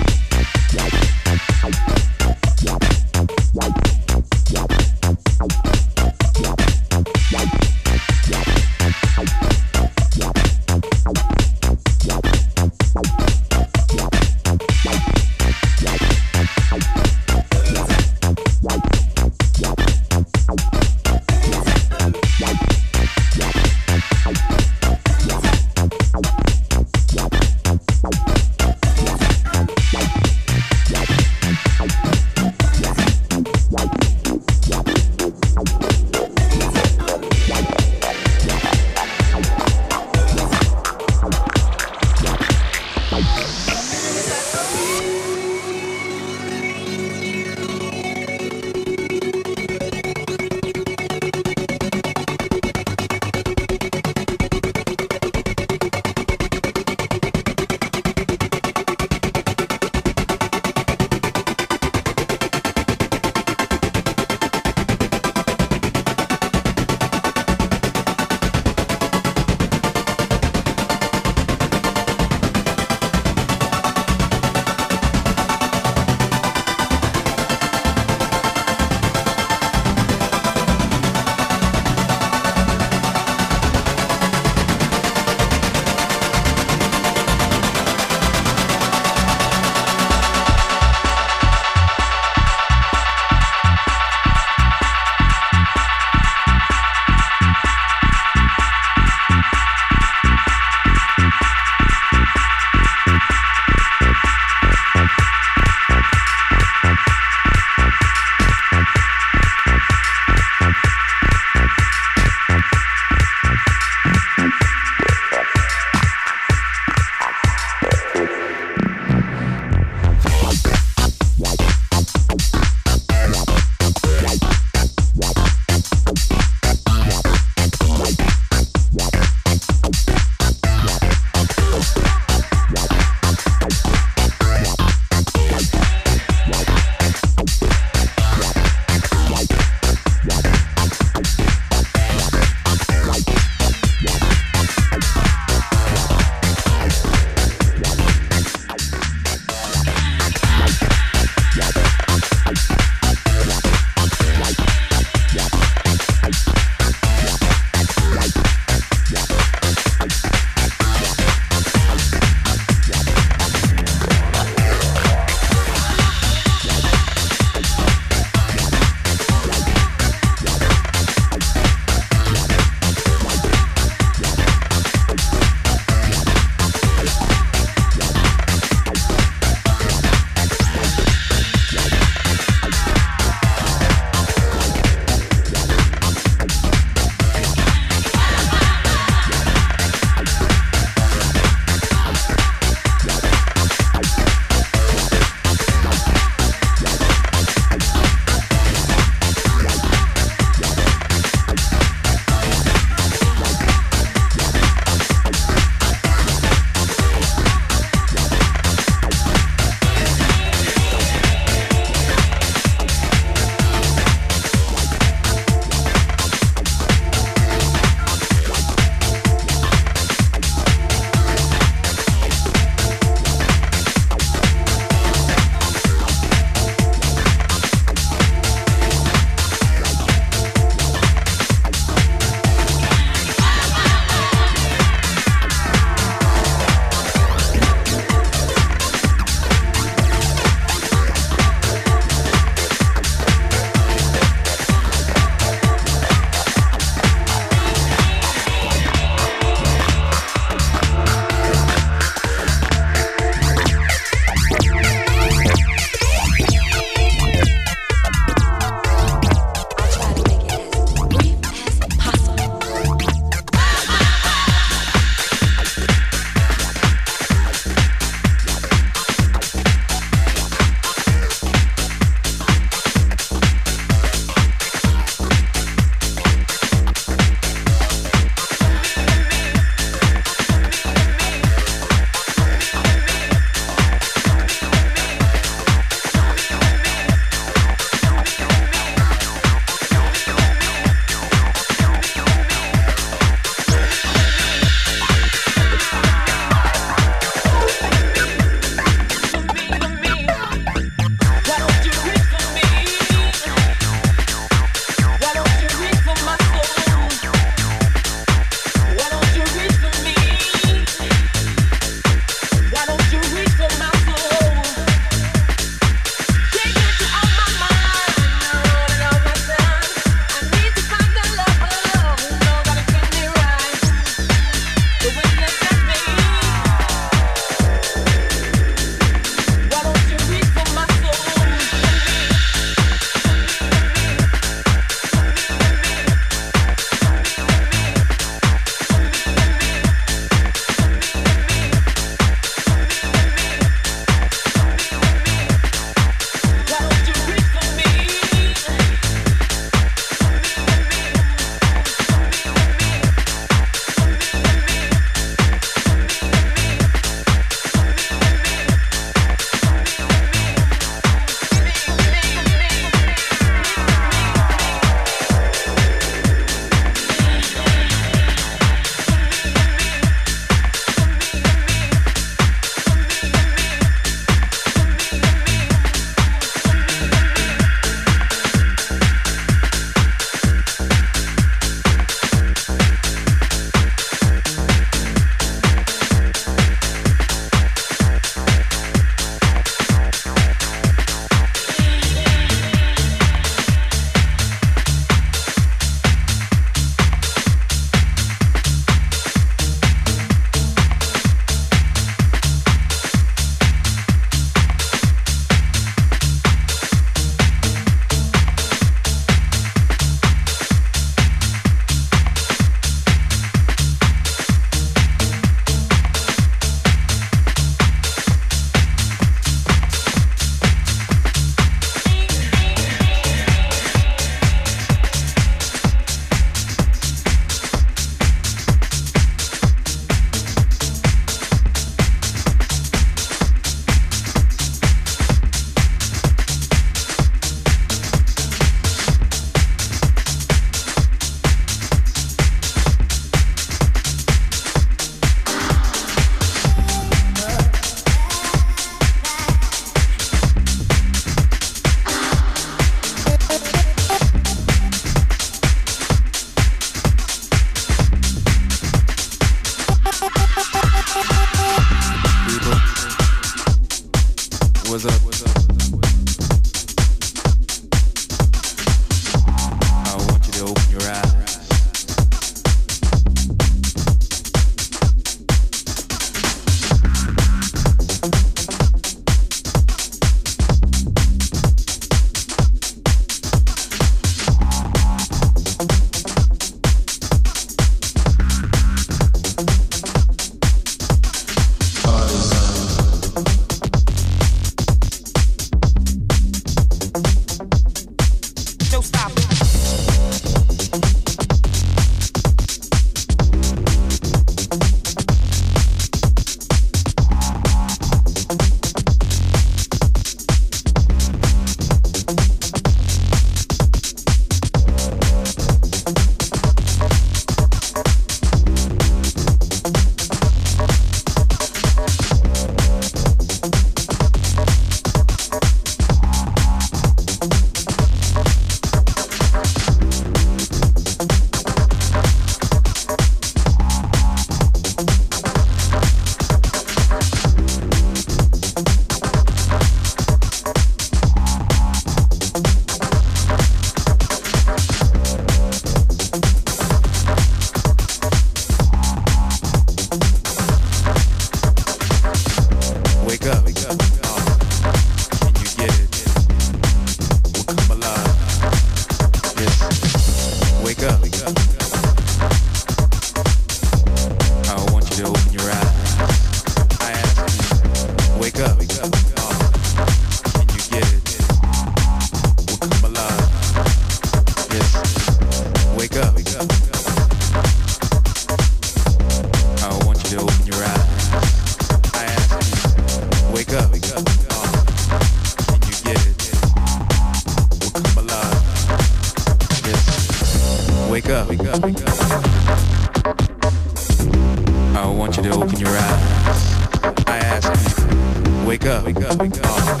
[598.68, 599.02] wake up.
[599.06, 599.40] Wake up.
[599.40, 600.00] Wake up.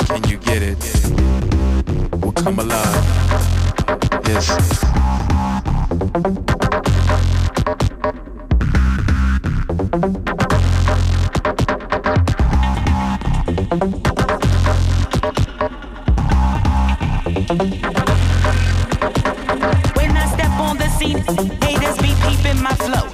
[0.00, 0.76] Can you get it?
[2.20, 2.94] We'll come alive.
[4.26, 4.50] Yes.
[19.96, 21.16] When I step on the scene,
[21.62, 23.08] haters be peeping my flow.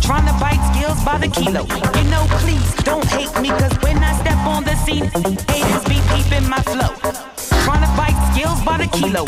[0.00, 1.62] Trying to bite skills by the kilo.
[1.96, 3.75] You know, please don't hate me cause
[4.86, 5.04] seen
[5.50, 6.94] haters be peeping my flow.
[7.64, 9.24] Trying to fight skills by the kilo.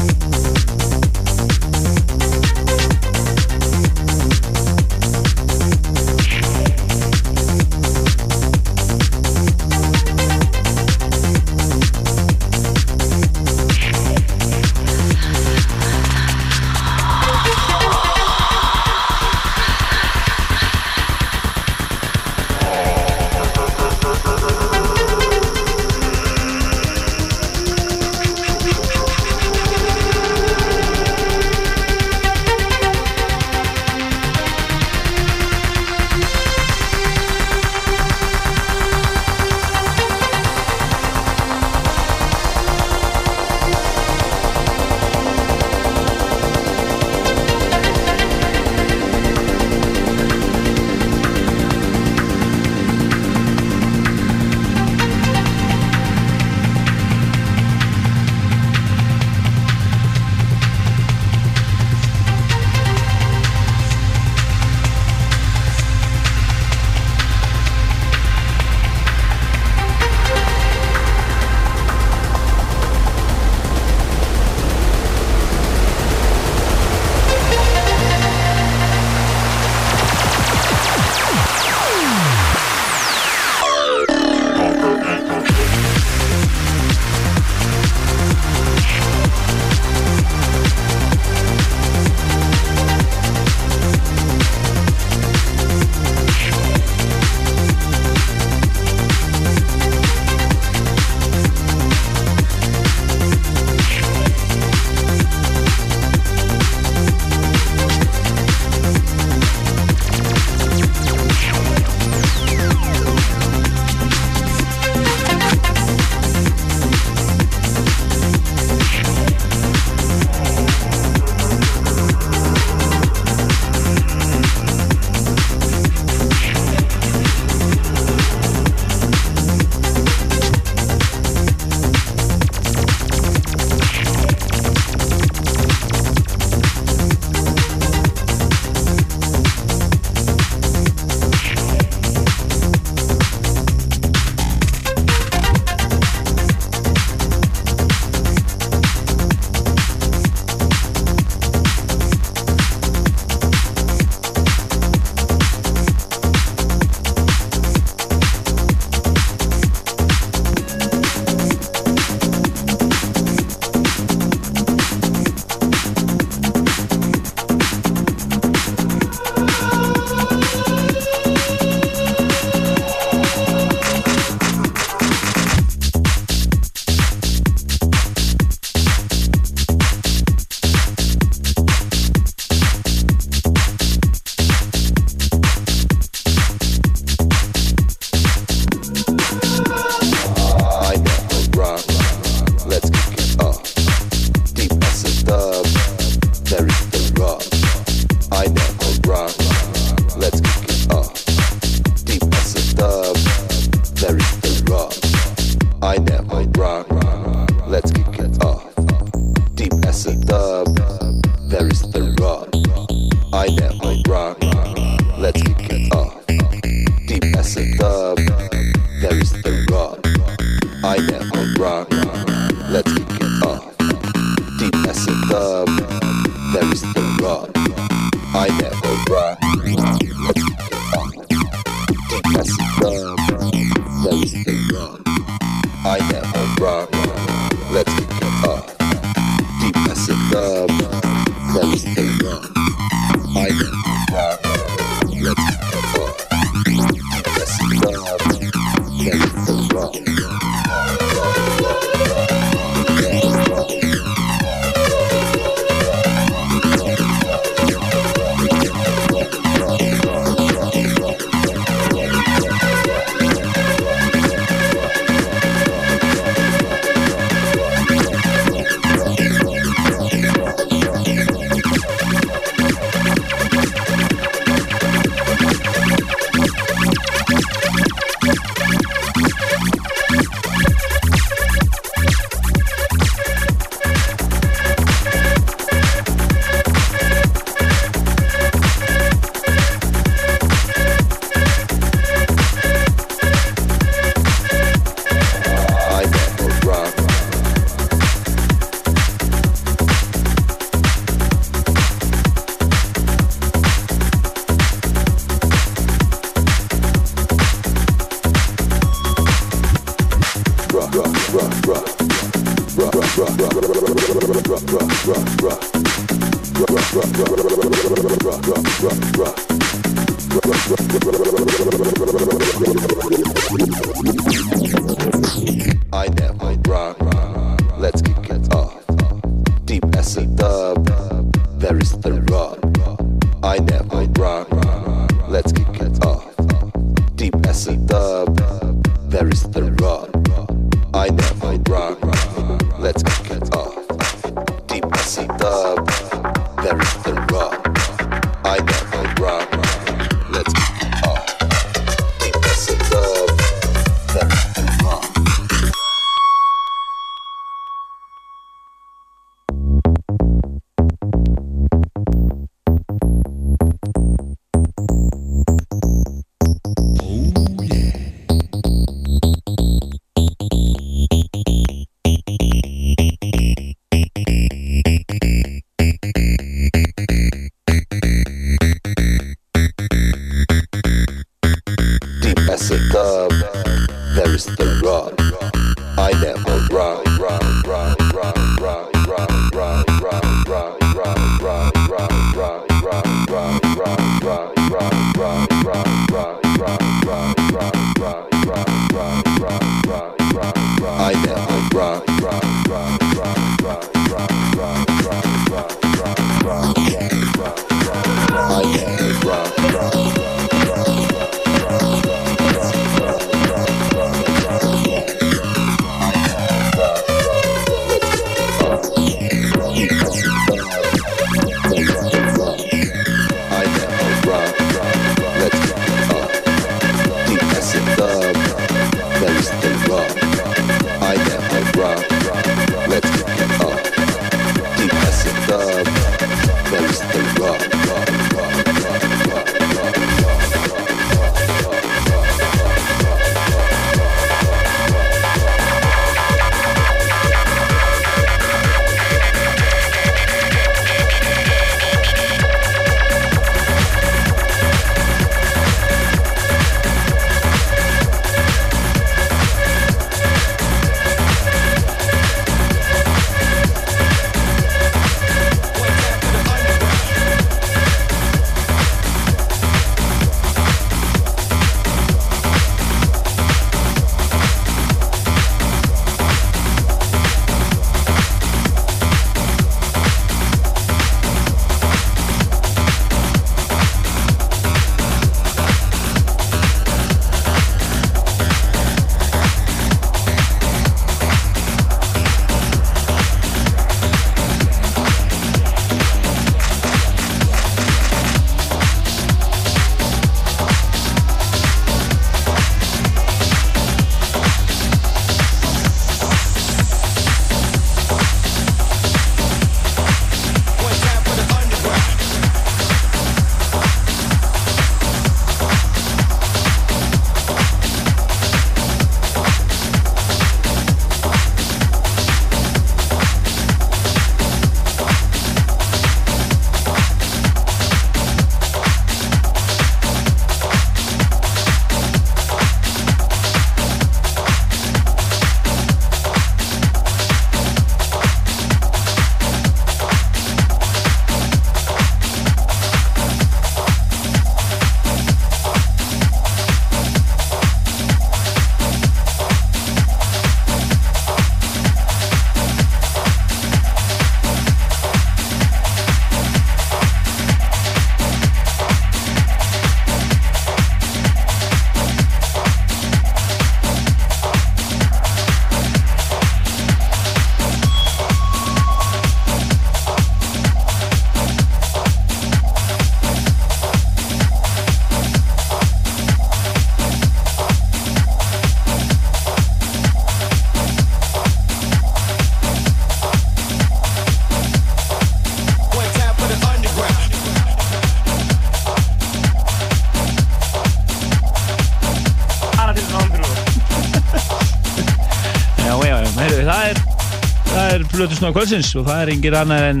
[598.38, 600.00] Plötusnóð kvöldsins og það er engir annar en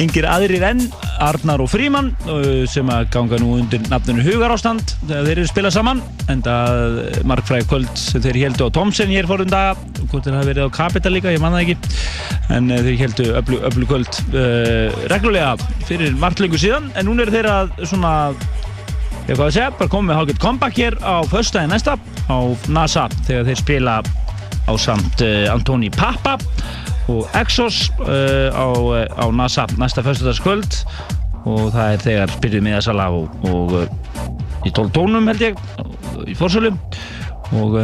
[0.00, 0.78] engir aðrir enn
[1.20, 5.74] Arnar og Fríman uh, sem að ganga nú undir nafninu Hugarástand þegar þeir eru spilað
[5.74, 6.00] saman
[6.32, 10.48] en það markfræði kvöld sem þeir heldu á Tomsen hér fórum daga hvort þeir hafi
[10.54, 11.76] verið á Capital líka, ég man það ekki
[12.56, 15.50] en uh, þeir heldu öllu, öllu kvöld uh, reglulega
[15.90, 18.14] fyrir margt lengur síðan en núna eru þeir að svona
[19.28, 21.98] ég hvað að segja, bara komið með hálfgett comeback hér á föstudaginn næsta
[22.32, 22.38] á
[22.72, 24.00] NASA þegar þeir spila
[24.68, 26.38] á samt uh, Antoni Pappa
[27.08, 28.66] og Exos uh, á,
[29.16, 30.82] á NASA næsta föstudagskvöld.
[31.48, 33.86] Og það er þegar byrjuð miðasala og, og uh,
[34.68, 35.60] í 12 tónum held ég
[36.28, 36.74] í fórsölu
[37.56, 37.78] og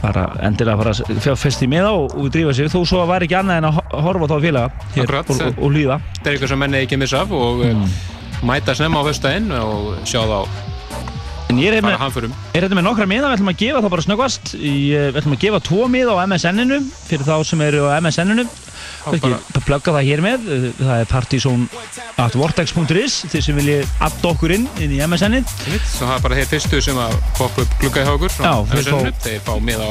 [0.00, 2.70] bara endilega fara að fjárfesti með á og, og drífa sig.
[2.72, 5.32] Þó svo var ekki annað en að ho- horfa þá félaga hér Akkurat.
[5.34, 6.00] og, og, hlýða.
[6.16, 7.86] Þetta er eitthvað sem menni ekki missa af og mm.
[8.48, 10.68] mæta snemma á föstudaginn og sjá þá
[11.50, 13.86] En ég er fara hérna, er hérna með nokkra miða, við ætlum að gefa þá
[13.90, 16.78] bara snöggvast í, eh, Við ætlum að gefa tvo miða á MSN-inu
[17.08, 18.44] fyrir þá sem eru á MSN-inu
[19.00, 24.66] Það plugga það hér með eh, Það er partysón.vortex.is Þeir sem vilji adda okkur inn
[24.80, 28.32] inn í Svo það er bara þeir fyrstu sem að poppa upp glugga hjá okkur
[29.24, 29.88] þeir fá- með á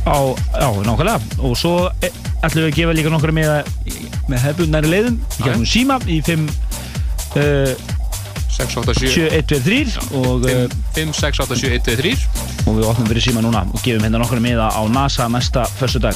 [0.00, 0.16] á,
[0.56, 1.18] já, nákvæmlega.
[1.44, 3.56] Og svo eh, ætlum við að gefa líka nokkra miða
[4.30, 5.16] með hefbundnæri leiðum.
[5.20, 6.46] Í gegnum síma í 5
[7.36, 7.74] uh,
[8.50, 10.66] 6, 8, 7 7, 1, 2, 3 og, eh,
[10.96, 12.14] 5, 6, 8, 7, 1, 2, 3
[12.66, 15.98] og við opnum fyrir síma núna og gefum hérna nokkra miða á NASA næsta förstu
[16.02, 16.14] dag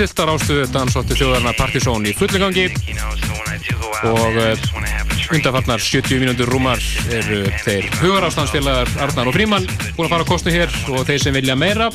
[0.00, 2.62] Þeir stiltar ástuðu dansóttu þjóðarna Partizón í fullingangi
[4.08, 4.62] og uh,
[5.30, 6.80] undanfarnar 70 mínútur rúmar
[7.12, 9.66] eru þeir hugarástansfélagar Arnar og Fríman
[9.98, 11.90] búin að fara að kostu hér og þeir sem vilja meira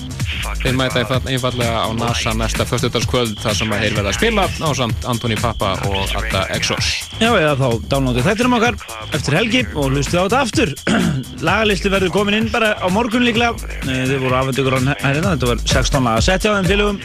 [0.62, 4.70] þeir mæta einfall- einfallega á NASA næsta föstudagskvöld þar sem þeir verða að spila á
[4.78, 8.78] samt Antoni Pappa og Adda Exos Já, eða þá downloadið þættinum okkar
[9.18, 10.74] eftir helgi og hlustið á þetta aftur.
[11.48, 13.56] Lagalisti verður komin inn bara á morgun líklega.
[13.88, 17.00] Eh, Þið voru afhendugur á hérna, þetta var 16 laga sett hjá þeim félögum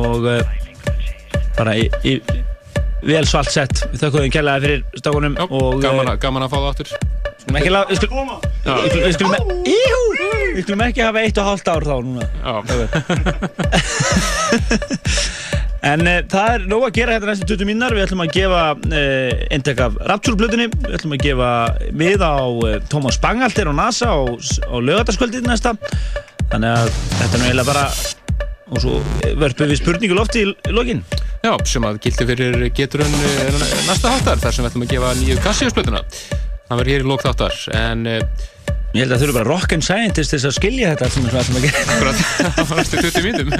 [0.00, 0.40] og uh,
[1.58, 2.18] bara í, í
[3.06, 3.84] vel svalt sett.
[3.92, 5.80] Við þakkum þeim kærlega fyrir stákunum og...
[5.84, 6.88] gaman, gaman að fá það aftur
[7.40, 8.28] Skulum ekki laga, við skulum,
[9.00, 9.32] við skulum,
[10.52, 12.24] við skulum, ekki hafa eitt og hálft ár þá núna.
[15.80, 17.94] En uh, það er nóg að gera hérna næstu 20 mínar.
[17.96, 20.68] Við ætlum að gefa uh, eintak af Rapture-blutunni.
[20.84, 21.52] Við ætlum að gefa
[22.02, 25.72] við á uh, Tómas Bangalter á NASA á, á lögataskvöldið næsta.
[26.52, 27.86] Þannig að þetta er nú eiginlega bara...
[28.70, 28.98] Og svo
[29.46, 31.02] verpum við spurningu lofti í, lokin.
[31.40, 33.58] Já, sem að gildi fyrir geturinn uh,
[33.88, 36.02] næsta þáttar þar sem við ætlum að gefa nýju Cassius-blötuna
[36.70, 38.48] það verður hér í lók þáttar en uh,
[38.90, 41.26] Ég held að þau eru bara rock and scientist til þess að skilja þetta sem
[41.26, 41.82] við ætlum að gera.
[41.94, 42.22] Akkurat,
[42.58, 43.52] á næstu 20 mínutum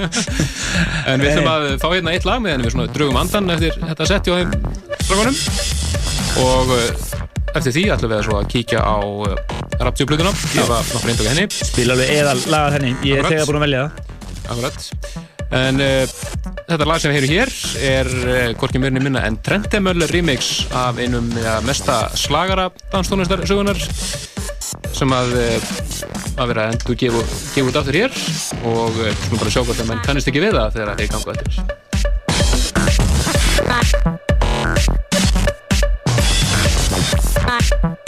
[1.13, 3.79] En við ætlum að fá hérna eitt lag með henni við svona drögum andan eftir
[3.79, 4.51] þetta sett hjá þeim
[5.05, 5.39] strákunum.
[6.49, 7.17] Og uh,
[7.55, 11.51] eftir því ætlum við að, svo að kíkja á uh, Rapture-blötuna gefa nokkur eindaka henni.
[11.63, 14.17] Spila alveg eðal lagar henni, ég er þegar búin að velja það.
[14.51, 16.07] Akkurat En uh,
[16.69, 17.51] þetta lag sem við heyrum hér
[17.91, 23.81] er uh, hvorki mörni minna en Trendemöll remix af einum ja, mesta slagara danstónlistar sögunar
[24.95, 25.71] sem að uh,
[26.41, 27.23] að vera endur gefa,
[27.67, 28.13] út aftur hér.
[28.63, 31.31] Og uh, skulum bara sjá hvort að menn kannist ekki við það þegar þeir ganga
[31.39, 31.51] eftir
[37.71, 38.00] Thank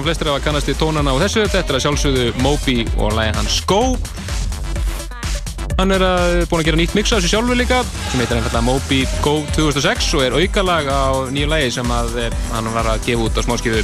[0.00, 1.42] nú flestir að kannast í tónana á þessu.
[1.50, 3.82] Þetta er að sjálfsögðu Moby og lægin hans Go.
[5.76, 8.64] Hann er að, búinn að gera nýtt mix á þessu sjálfur líka sem heitir einfallega
[8.64, 13.06] Moby Go 2006 og er aukalag á nýju lægi sem að eh, hann var að
[13.06, 13.80] gefa út á smáskifu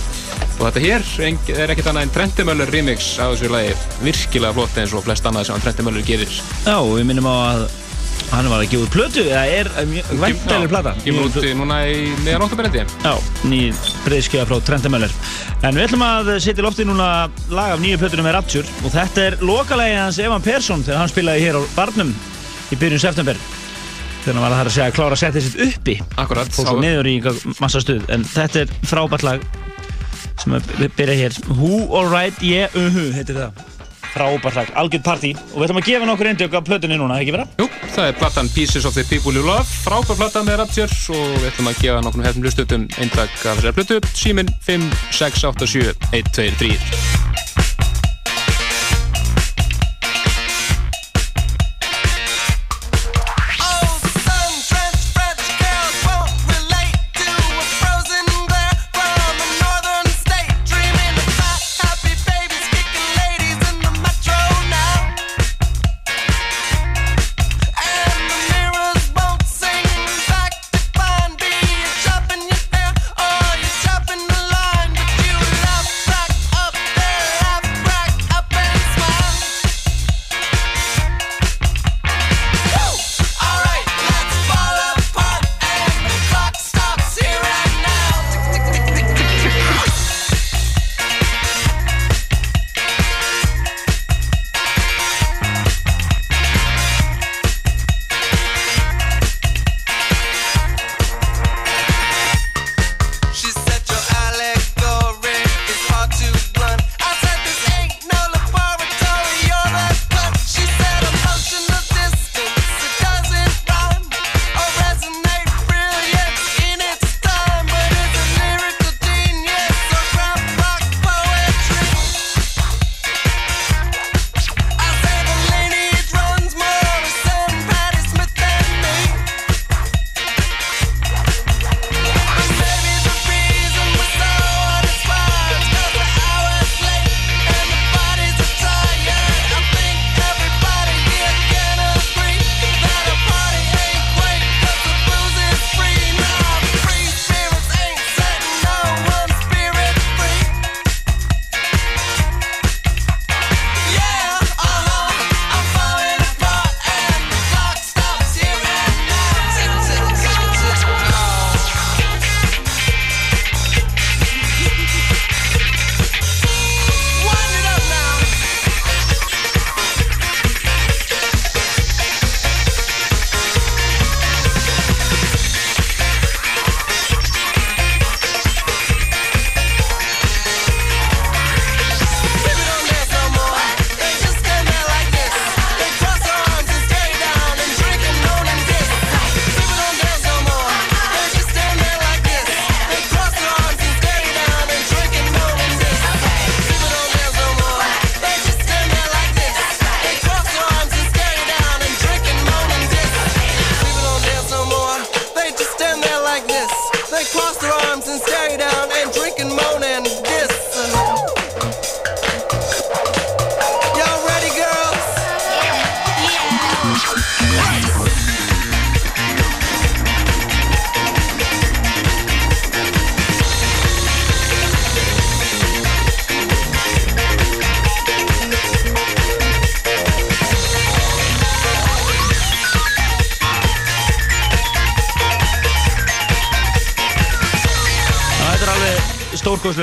[0.57, 1.09] og þetta hér
[1.57, 3.73] er ekkert annað en Trentimöller remix á þessu lægi
[4.05, 6.33] virkilega flott eins og flest annað sem Trentimöller gerir
[6.67, 7.67] Já, og við minnum á að
[8.35, 9.71] hann var að gefa út plötu, eða er
[10.21, 10.95] væntalega plata.
[11.05, 13.15] Kemur út núna í meðan óttaberendi Já,
[13.49, 13.63] ný
[14.05, 15.16] breyðskjöða frá Trenta Möller.
[15.65, 17.07] En við ætlum að setja í lofti núna
[17.51, 21.13] lag af nýju plötunum með Rapture og þetta er lokalægi hans Evan Persson þegar hann
[21.13, 22.11] spilaði hér á Barnum
[22.71, 23.41] í byrjun september.
[24.27, 25.95] Hann var að það að segja að klára að setja sitt uppi.
[26.19, 26.51] Akkurat.
[26.51, 27.15] Svo niður í
[27.63, 28.03] massa stuð.
[28.11, 29.45] En þetta er frábært lag
[30.43, 31.39] sem að byrja hér.
[31.55, 33.63] Who Alright Yeah Uh-huh heitir það.
[34.17, 35.31] Frábært lag, algjörð partí.
[35.53, 37.47] Og við ætlum að gefa nokkur eindök af plötunni núna, ekki vera?
[37.61, 37.66] Jú,
[37.97, 41.49] það er platan Pieces of the People You Love, frábær plata með Rapture og við
[41.53, 44.89] ætlum að gefa nokkrum hefnum hlustutum eintak af þessari plötu, síminn 5,
[45.23, 47.06] 6, 8, 7, 1, 2, 3.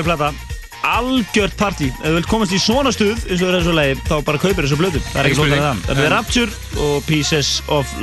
[0.04, 0.52] stórkostlega plata.
[0.84, 1.86] Algjört partí.
[1.88, 4.40] Ef þú vilt komast í svona stuð eins og það er þessu lagi þá bara
[4.42, 5.00] kaupir þessu blödu.
[5.00, 5.62] Það er ekki Ekki spurning.
[5.64, 5.78] það.
[5.88, 7.94] Þetta er Rapture og Pieces of,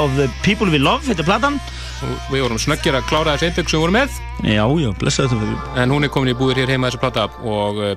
[0.00, 1.04] of the People We Love.
[1.10, 1.58] Þetta er platan.
[2.06, 4.16] Og við vorum snöggir að klára þessi eintök sem við vorum með.
[4.48, 5.58] Já, já, blessa þetta fyrir.
[5.84, 7.92] En hún er komin í búðir hér heima þessi plata og uh,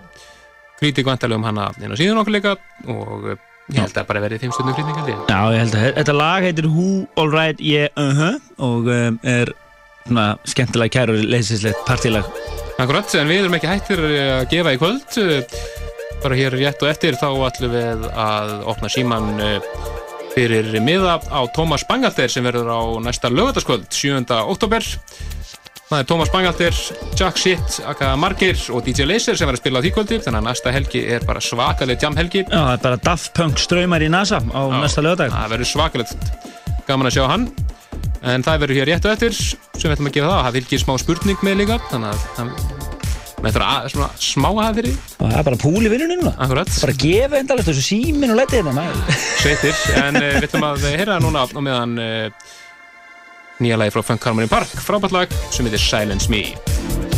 [0.79, 2.53] kritik vantarlega um hana inn á síðan okkur líka
[2.91, 3.39] og uh,
[3.71, 5.23] ég held að bara verið fimm stundum kritik held ég.
[5.31, 9.51] Já, ég held að þetta lag heitir Who Alright Yeah Uh-huh og um, er
[10.07, 12.27] svona skemmtilega kæru leysislegt partílag
[12.79, 15.17] Akkurat, en við erum ekki hættir að gefa í kvöld.
[16.23, 19.57] Bara hér rétt og eftir þá ætlum við að opna síman uh,
[20.31, 24.23] fyrir miða á Tómas Bangalter sem verður á næsta lögataskvöld 7.
[24.47, 24.85] oktober
[25.89, 26.75] Það er Tómas Bangalter,
[27.17, 30.43] Jack Shit, aka Margir og DJ Laser sem var að spila á því kvöldi þannig
[30.43, 34.05] að næsta helgi er bara svakaleg jam helgi Já, það er bara Daft Punk ströymar
[34.05, 36.29] í NASA á næsta lögadag Það verður svakalegt.
[36.85, 37.49] Gaman að sjá hann
[38.23, 40.45] en það verður hér rétt og eftir sem við ætlum að gera það.
[40.45, 42.53] Það fylgir smá spurning með líka þannig að það
[43.39, 44.79] með þetta svona smá að
[45.15, 46.33] það er bara púl í vinnunni núna.
[46.43, 46.71] Akkurat.
[46.83, 49.21] Bara gefa endalegt þessu símin og letið hérna maður.
[49.39, 49.83] sveitir.
[50.01, 52.49] En uh, við ætlum að heyra núna á meðan uh,
[53.63, 57.08] nýja lagi frá Funk Harmony Park frábært lag sem heitir Silence Me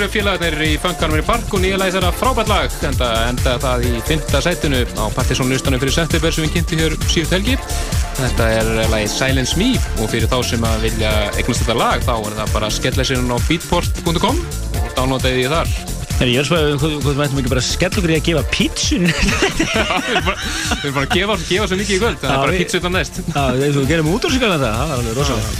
[0.00, 3.82] Þetta eru félagarnir í Funkarnir Park og nýja lagi þeirra frábært lag enda, enda það
[3.84, 7.58] í fymta sætinu á Partiðsson listanum fyrir september sem við kynnti hér síðust helgi
[8.16, 12.14] Þetta er lagið Silence Me og fyrir þá sem að vilja eignast þetta lag þá
[12.16, 15.78] er það bara skellleysinn á beatport.com og downloadaði því þar.
[16.20, 19.06] Ég er hvað hvað við ættum ekki bara að skella í að gefa pítsun
[20.80, 22.80] Við erum bara að gefa, gefa svo mikið í kvöld, það er bara við- pizza
[22.82, 23.20] utan næst.
[23.32, 25.54] Þú gerum út úr sig alveg það, það var alveg rosalega.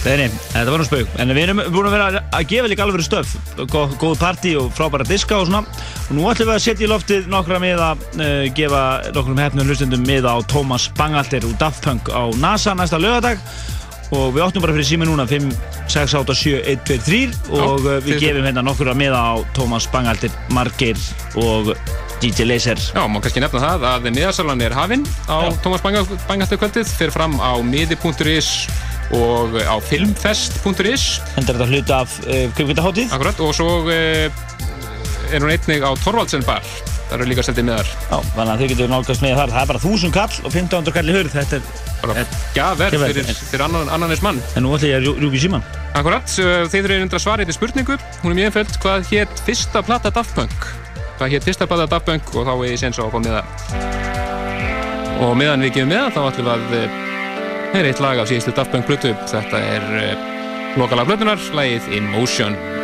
[0.53, 1.15] Þetta var nú spauk.
[1.25, 3.33] En við erum búin að vera að gefa líka alveg stöf,
[3.71, 5.65] góð, góð partí og frábæra diska og svona.
[6.09, 8.83] Og nú ætlum við að setja í loftið nokkra miða, uh, gefa
[9.17, 13.43] nokkrum hefnum hlustendum miða á Thomas Bangalter úr Daft Punk á NASA næsta lögadag.
[14.11, 15.53] Og við áttum bara fyrir sími núna 5,
[15.87, 17.21] 6, 8, 7, 1, 2, 3
[17.55, 20.99] og Já, uh, við gefum hérna nokkur að miða á Thomas Bangalter, Margeir
[21.39, 21.75] og
[22.21, 22.77] DJ Laser.
[22.77, 27.39] Já, má kannski nefna það að miðasalan er hafinn á Tómas Bangalter kvöldið, fer fram
[27.41, 28.51] á miði.is
[29.17, 31.05] og á filmfest.is.
[31.41, 33.11] Er þetta hluta af uh, kvikmyndaháttíð.
[33.17, 34.31] Akkurat, og svo uh,
[35.31, 36.63] er hún einnig á Torvaldsen bar.
[37.11, 37.89] Það eru líka seldið miðar.
[38.07, 39.51] Já, þannig að þau getur nálgast með þar.
[39.57, 41.33] Það er bara 1000 kall og 1500 kall í hurð.
[41.35, 44.39] Þetta er gafverð fyrir, fyrir annan, annanis mann.
[44.55, 45.67] En nú ætla ég að rjú- rjúka í síman.
[45.99, 47.99] Akkurat, uh, þeir eru einhverja svarið til spurningu.
[48.23, 50.71] Hún er mjög einföld, hvað hétt fyrsta plata Daft Punk?
[51.19, 53.43] Hvað hétt fyrsta plata Daft Punk og þá er ég sens á að fá miða.
[55.21, 57.10] Og meðan við gefum miða þá ætlum við að
[57.75, 59.15] heyra eitt lag af síðustu Daft Punk plötu.
[59.31, 60.29] Þetta er uh,
[60.81, 62.57] lokalag plötunar, lagið Emotion.
[62.59, 62.80] Já,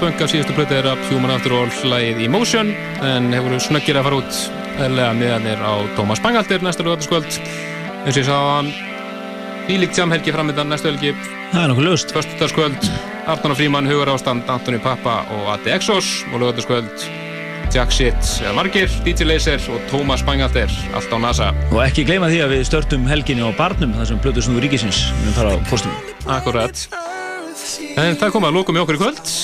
[0.00, 2.70] Punk af síðustu plötu er af Human After All lagið Emotion
[3.04, 4.38] en hefur snöggir að fara út
[4.80, 8.70] eðlega miðanir á Thomas Bangalter næsta lögataskvöld eins og ég sá hann
[9.70, 11.12] Ílíkt samhelgi framöndan næstu helgi
[11.50, 12.12] Það er nokkuð löst.
[12.14, 12.88] Föstudagskvöld,
[13.26, 17.06] Arnóna Fríman, Hugar Ástand, Antoni Pappa og Adi Exos og lögataskvöld,
[17.74, 21.50] Jack Shit eða Margir, DJ Laser og Tómas Bangalter, allt á NASA.
[21.74, 25.08] Og ekki gleyma því að við störtum helginni á barnum, þar sem Plötu Snúður Ríkisins
[25.24, 25.96] mun fara á postum.
[26.30, 26.86] Akkurat.
[27.98, 29.34] En það kom að lókum í okkur í kvöld.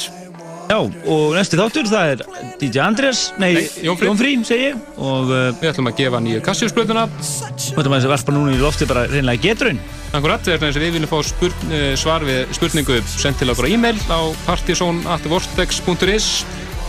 [0.77, 2.23] Já, og næsti þáttur það er
[2.61, 4.09] DJ Andrés, nei, Jón Frí.
[4.11, 4.83] Jón Frí, segi ég.
[5.01, 7.05] Og uh, Við ætlum að gefa nýju Cassius-blötuna.
[7.09, 9.81] við ætlum að þessi varpa núna í lofti bara reynilega getrun.
[10.13, 13.69] Akkurat, þegar þess að við viljum fá spurn, eh, svar við spurningu sendt til okkur
[13.69, 16.31] á e-mail á partysón.vortex.is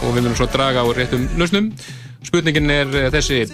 [0.04, 1.72] og við viljum svo draga á réttum lausnum.
[2.28, 3.46] Spurningin er eh, þessi,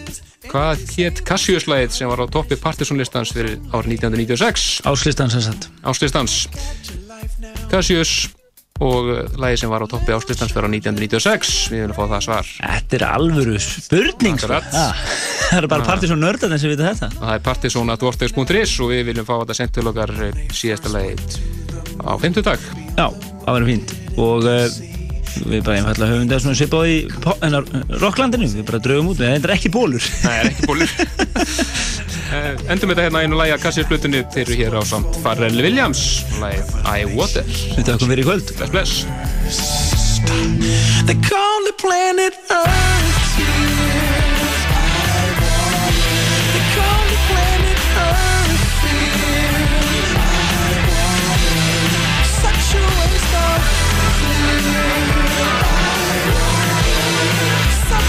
[0.49, 4.79] hvað hétt Cassius-lægið sem var á toppi partysónlistans fyrir árið 1996?
[4.89, 5.59] Áslistans.
[5.85, 6.39] Áslistans.
[7.69, 8.31] Cassius
[8.83, 11.53] og eh, lagið sem var á toppi áslistans fyrir árið 1996.
[11.71, 12.51] Við viljum fá það svar.
[12.59, 14.61] Þetta er alvöru spurning, sko.
[15.53, 17.11] Það er bara partysón nördarnir sem vita þetta.
[17.19, 21.37] það er partysón.vortex.is og við viljum fá þetta sendt til okkar eh, síðasta lagið
[22.01, 22.65] á 50 dag.
[22.97, 23.07] Já,
[23.43, 23.95] það verður fínt.
[24.23, 24.92] Og uh,
[25.41, 26.97] við bara einfallega höfum þetta svona svipað í
[28.03, 28.47] Rocklandinu.
[28.53, 30.03] Við bara draugum út, við þetta er ekki bólur.
[30.23, 30.91] Nei, er ekki bólur.
[32.33, 36.01] Eh, Endum þetta hérna einu lagi að Cassius-blutunni þeir eru hér á samt Pharrell Williams
[36.41, 37.45] lagið I Water.
[37.75, 38.47] Við takkum fyrir í kvöld.
[38.57, 39.93] Bless, bless.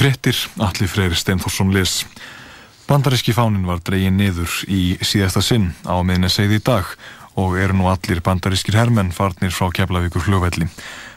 [0.00, 2.06] Frettir, Alli Freyri Steinforsson les.
[2.88, 6.88] Bandaríski fánin var dregin niður í síðasta sinn á miðni segði í dag
[7.40, 10.66] og eru nú allir bandarískir hermenn farnir frá Keflavíkur flugvelli.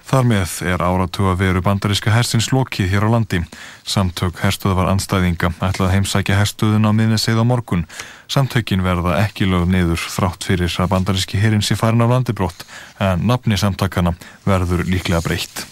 [0.04, 3.40] Þar með er áratuga veru bandaríska hersins lokið hér á landi.
[3.88, 7.86] Samtök herstöðvar anstæðinga ætlað að heimsækja herstöðun á miðni segð á morgun.
[8.28, 12.68] Samtökin verða ekki lögð niður þrátt fyrir að bandaríski herin sé farin af landibrótt
[13.00, 14.14] en nafni samtakana
[14.46, 15.66] verður líklega breytt.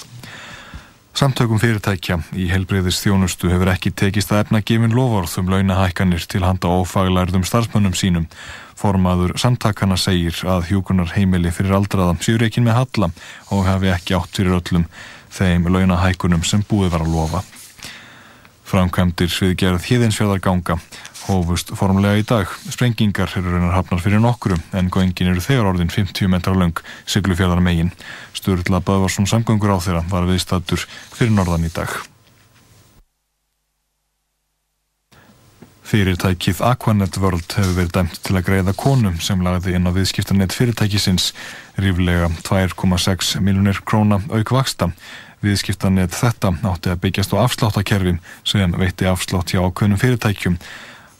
[1.12, 6.46] Samtökum fyrirtækja í heilbreyðis þjónustu hefur ekki tekist að efna gefin loforð um launahækkanir til
[6.46, 8.30] handa ófaglærðum starfsmönnum sínum.
[8.82, 13.10] Formaður samtakana segir að hjúkunar heimili fyrir aldraða séu reikin með halla
[13.54, 14.88] og hafi ekki átt fyrir öllum
[15.32, 17.44] þeim launahækkunum sem búið var að lofa.
[18.72, 20.78] Framkvæmdir við gerð híðinsfjörðarganga
[21.28, 22.50] hófust formlega í dag.
[22.72, 27.62] Sprengingar eru raunar hafnar fyrir nokkru en göngin eru þegar orðin 50 metra löng siglufjörðar
[27.62, 27.92] megin.
[28.34, 32.00] Sturla Böðvarsson samgöngur á þeirra var viðstattur fyrir norðan í dag.
[35.92, 40.54] Fyrirtækið Aquanet World hefur verið dæmt til að greiða konum sem lagði inn á viðskiptarnet
[40.56, 41.34] fyrirtækisins
[41.84, 44.88] ríflega 2,6 miljonir króna auk vaksta.
[45.44, 50.56] Viðskiptarnet þetta átti að byggjast á afsláttakerfin sem veitti afslátt hjá ákveðnum fyrirtækjum.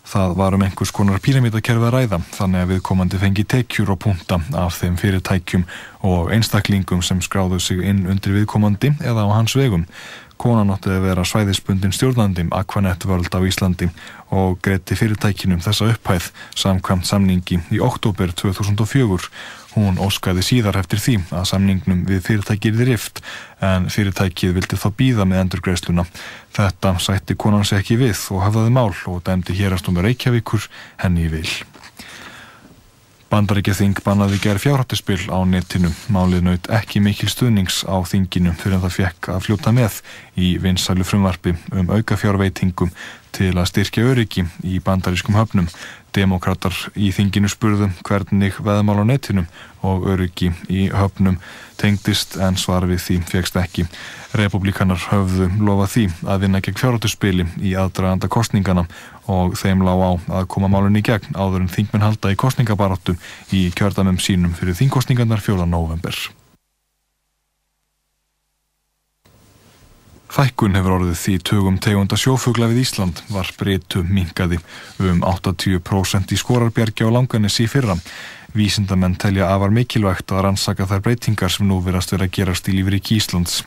[0.08, 4.40] Það var um einhvers konar píramítakerfi að ræða þannig að viðkomandi fengi tekjur og punta
[4.56, 5.68] af þeim fyrirtækjum
[6.08, 9.84] og einstaklingum sem skráðu sig inn undir viðkomandi eða á hans vegum.
[10.42, 13.92] Konan átti að vera svæðisbundin stjórnandi Aquanet World á Íslandi
[14.34, 19.30] og greitti fyrirtækinum þessa upphæð samkvæmt samningi í oktober 2004.
[19.76, 23.22] Hún óskaði síðar eftir því að samningnum við fyrirtækið er rift
[23.62, 26.08] en fyrirtækið vildi þá býða með endurgreisluna.
[26.58, 30.66] Þetta sætti konan sig ekki við og hafðaði mál og dæmdi hérastumur Reykjavíkur
[31.06, 31.46] henni í vil.
[33.32, 35.88] Bandaríkjaþing bannaði gerð fjárhættispil á netinu.
[36.12, 40.00] Málið naut ekki mikil stuðnings á þinginu fyrir að það fekk að fljóta með
[40.36, 42.92] í vinsælu frumvarpi um auka fjárveitingum
[43.32, 45.70] til að styrkja öryggi í bandarískum höfnum.
[46.16, 49.46] Demokrater í þinginu spurðum hvernig veðmál á netinu
[49.88, 51.38] og öryggi í höfnum
[51.80, 53.86] tengdist en svar við því fegst ekki.
[54.38, 58.86] Republikanar höfðu lofað því að vinna gegn fjárhættispili í aðdraganda kostningana
[59.32, 63.18] og þeim lá á að koma málunni í gegn áður en þingmenn halda í kostningabaráttu
[63.56, 65.66] í kjördamum sínum fyrir þingkostningarnar 4.
[65.66, 66.16] november.
[70.32, 74.62] Fækkun hefur orðið því tugum tegunda sjófugla við Ísland var breytu mingaði
[75.04, 77.98] um 80% í skorarbjergi á langanis í fyrra.
[78.56, 82.78] Vísindamenn telja afar mikilvægt að rannsaka þær breytingar sem nú verðast vera að gerast í
[82.78, 83.58] lífriki Íslands.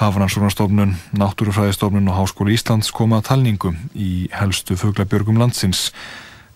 [0.00, 5.90] Hafrannsóknarstofnun, Náttúrufræðistofnun og Háskóli Íslands koma að talningu í helstu fuglabjörgum landsins.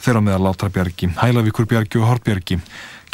[0.00, 2.62] Þeirra meðal Látrabjargi, Hælavíkurbjargi og Hortbjargi.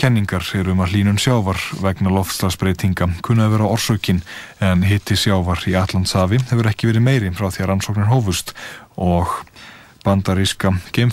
[0.01, 4.23] Kenningar eru um að hlínun sjávar vegna loftslagsbreytinga kunna að vera orsökin
[4.65, 8.55] en hitti sjávar í Allandsafi hefur ekki verið meiri frá því að rannsóknir hófust.
[8.97, 9.29] Og
[10.01, 10.73] bandaríska